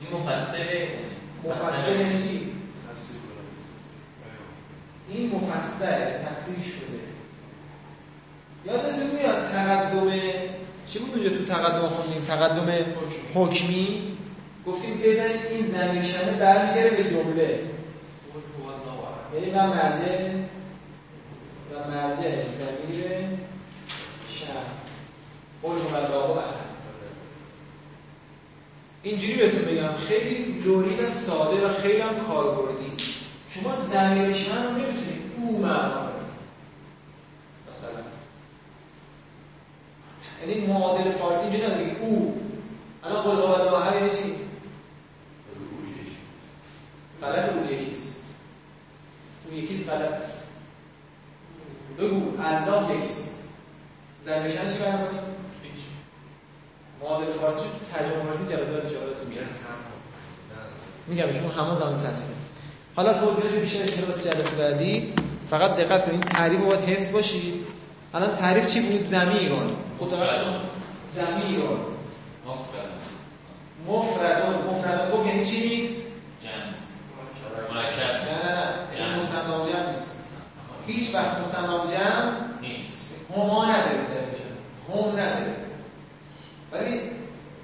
این 0.00 0.20
مفسر 0.20 0.58
یعنی 2.00 2.18
چی؟ 2.18 2.52
این 5.08 5.34
مفسر 5.34 6.18
تفسیر 6.18 6.54
شده. 6.54 6.98
یادتون 8.64 9.10
میاد 9.10 9.50
تقدم 9.52 10.10
چی 10.86 10.98
بود 10.98 11.14
اونجا 11.14 11.30
تو 11.30 11.44
تقدم 11.44 11.88
خوندیم؟ 11.88 12.24
تقدم 12.24 12.84
حکمی؟ 13.34 14.16
گفتیم 14.66 14.98
بزنید 14.98 15.46
این 15.50 15.66
زمیرشنه 15.66 16.32
برمیگره 16.32 16.90
به 16.90 17.10
جمله. 17.10 17.60
یعنی 19.34 19.50
و 19.50 19.66
مرجع 19.66 20.32
و 21.72 21.90
مرجع 21.90 22.30
زمیر 22.30 23.04
شهر. 24.30 24.64
قول 25.62 25.78
احد 26.38 26.67
اینجوری 29.02 29.36
بهتون 29.36 29.62
بگم 29.62 29.96
خیلی 29.96 30.60
لوری 30.60 30.96
و 30.96 31.08
ساده 31.08 31.66
و 31.66 31.72
خیلی 31.72 32.00
هم 32.00 32.26
کاربردی. 32.26 32.92
شما 33.50 33.76
زمیر 33.76 34.32
شهر 34.32 34.64
رو 34.64 34.70
نمی‌تونید 34.70 35.32
او 35.36 35.58
معنا 35.58 36.08
مثلا. 37.70 38.00
یعنی 40.40 40.66
معادل 40.66 41.10
فارسی 41.10 41.50
اینجوری 41.50 41.64
نداره 41.64 41.96
او. 42.00 42.40
الان 43.04 43.22
قول 43.22 43.36
قول 43.36 43.74
احد 43.74 43.94
یعنی 43.94 44.10
چی؟ 44.10 44.34
غلط 47.22 47.52
او 47.52 47.72
یکیست. 47.72 48.16
او 49.46 49.58
یکیست 49.58 49.88
غلط. 49.88 50.14
بگو 51.98 52.42
الله 52.42 52.96
یکیست. 52.96 53.34
زنبشن 54.20 54.68
چی 54.68 54.78
برم 54.78 55.06
کنیم؟ 55.06 55.37
معادل 57.02 57.32
فارسی 57.32 57.64
شد 57.64 57.92
ترجمه 57.92 58.22
فارسی 58.24 58.44
جلسه 58.44 58.72
بعد 58.72 58.82
ان 58.82 58.88
تو 58.88 59.28
میاد. 59.28 59.44
میگم 61.06 61.26
شما 61.40 61.64
همه 61.64 61.74
زمان 61.74 61.96
فصله 61.96 62.34
حالا 62.96 63.12
توضیحات 63.12 63.54
بیشتر 63.54 63.86
کلاس 63.86 64.26
جلسه 64.26 64.56
بعدی؟ 64.56 65.12
فقط 65.50 65.76
دقت 65.76 66.06
کنید 66.06 66.20
تعریف 66.20 66.60
رو 66.60 66.66
باید 66.66 66.80
حفظ 66.80 67.12
باشید 67.12 67.66
الان 68.14 68.36
تعریف 68.36 68.66
چی 68.66 68.80
بود؟ 68.80 69.02
زمیرون 69.02 69.76
کن 70.00 70.06
زمیرون 71.10 71.78
مفرد 72.46 72.88
مفردون. 73.88 74.74
مفردون. 74.74 75.10
گفت 75.10 75.26
یعنی 75.26 75.44
چی 75.44 75.68
نیست؟ 75.68 75.96
جمع. 76.42 77.74
مرکب. 77.74 78.28
نه 78.28 78.54
نه 78.54 78.98
جمع 78.98 79.14
نیست. 79.14 79.32
مصنع 79.32 79.72
جمع 79.72 79.92
نیست. 79.92 80.32
هیچ 80.86 81.14
وقت 81.14 81.38
مصنع 81.40 81.86
جمع 81.86 82.32
نیست. 82.60 83.16
هما 83.36 83.64
نداره 83.64 83.98
هم 84.94 85.12
نداره. 85.12 85.57
ولی 86.72 87.00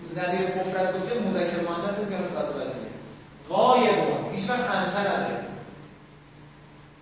زمیر 0.09 0.57
مفرد 0.61 0.97
گفته 0.97 1.21
مذکر 1.21 1.61
مؤنث 1.61 1.99
میگه 1.99 2.27
ساعت 2.27 2.47
بعد 2.47 2.67
میگه 2.67 2.95
غایبون 3.49 4.35
هیچ 4.35 4.51
وقت 4.51 4.71
انت 4.71 4.97
نداره. 4.97 5.45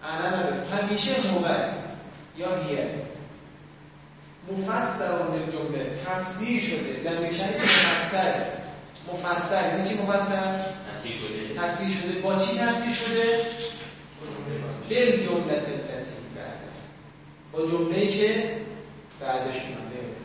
انا 0.02 0.28
نداره. 0.28 0.66
همیشه 0.66 1.12
هو 1.12 1.46
یا 2.36 2.56
هیه 2.56 2.90
مفسر 4.52 5.18
جمله. 5.52 5.98
تفسیر 6.06 6.60
شده. 6.62 7.00
زمیر 7.00 7.32
شریف 7.32 7.60
مفسر. 7.62 8.34
مفسر. 9.12 9.68
یعنی 9.68 9.88
چی 9.88 10.02
مفسر؟ 10.02 10.60
تفسیر 10.92 11.12
شده. 11.12 11.60
تفسیر 11.60 11.88
شده. 11.88 12.20
با 12.20 12.38
چی 12.38 12.58
تفسیر 12.58 12.92
شده؟ 12.94 13.46
بل 14.90 15.16
جملت 15.16 15.68
التي 15.68 16.16
بعد. 16.36 16.58
با 17.52 17.66
جمله 17.66 18.08
که 18.08 18.56
بعدش 19.20 19.56
اومده. 19.56 20.21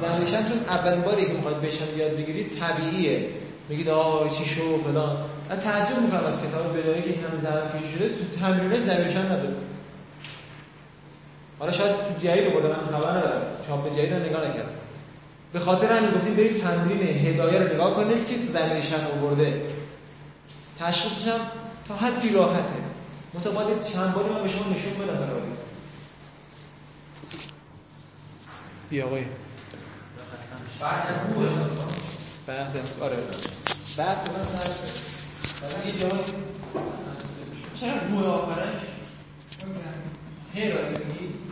زمینشن 0.00 0.48
چون 0.48 0.58
اولین 0.68 1.00
باری 1.00 1.26
که 1.26 1.32
می‌خواد 1.32 1.60
بشن 1.60 1.96
یاد 1.96 2.10
بگیرید 2.10 2.58
طبیعیه. 2.60 3.28
میگید 3.68 3.88
آه 3.88 4.30
چی 4.30 4.44
شو 4.44 4.78
فلان. 4.78 5.16
من 5.50 5.56
تعجب 5.56 6.00
می‌کنم 6.00 6.24
از 6.26 6.38
کتاب 6.42 6.78
بدایی 6.78 7.02
که 7.02 7.08
این 7.08 7.24
همه 7.24 7.36
زمان 7.36 7.62
کشی 7.68 7.92
شده. 7.92 8.08
تو 8.08 8.40
تمرینش 8.40 8.80
زمینشن 8.80 9.24
نداره. 9.24 9.54
حالا 11.58 11.72
شاید 11.72 11.96
تو 11.96 12.26
جدید 12.26 12.52
بوده 12.52 12.68
من 12.68 12.98
خبر 12.98 13.18
ندارم. 13.18 13.42
چاپ 13.68 13.92
جدید 13.96 14.12
رو 14.12 14.20
نگاه 14.20 14.48
نکردم. 14.48 14.68
به 15.52 15.58
خاطر 15.58 15.92
همین 15.92 16.10
گفتیم 16.10 16.34
برید 16.34 16.62
تمرین 16.62 17.02
هدایه 17.02 17.58
رو 17.58 17.74
نگاه 17.74 17.94
کنید 17.94 18.28
که 18.28 18.38
زمینشن 18.38 19.06
آورده. 19.06 19.62
تشخیصش 20.78 21.28
هم 21.28 21.40
تا 21.88 21.94
حدی 21.94 22.32
راحته. 22.32 22.83
متبادل 23.34 23.82
چند 23.82 24.14
باری 24.14 24.28
من 24.28 24.42
به 24.42 24.48
شما 24.48 24.68
نشون 24.68 24.94
بدم 24.94 25.16
تا 25.16 25.24
راحت 25.24 25.42
بیا 28.90 29.06
آقای. 29.06 29.24
بعد 32.46 32.76
آره. 33.00 33.16
بعد 33.96 34.30
من 34.30 34.44
سر 34.44 35.66
حالا 35.66 35.86
یه 35.86 35.98
جایی 35.98 36.24
چرا 37.74 37.92
روح 38.08 38.24
آخرش 38.24 38.80
هی 40.54 40.70
را 40.70 40.78
میگی؟ 40.88 41.43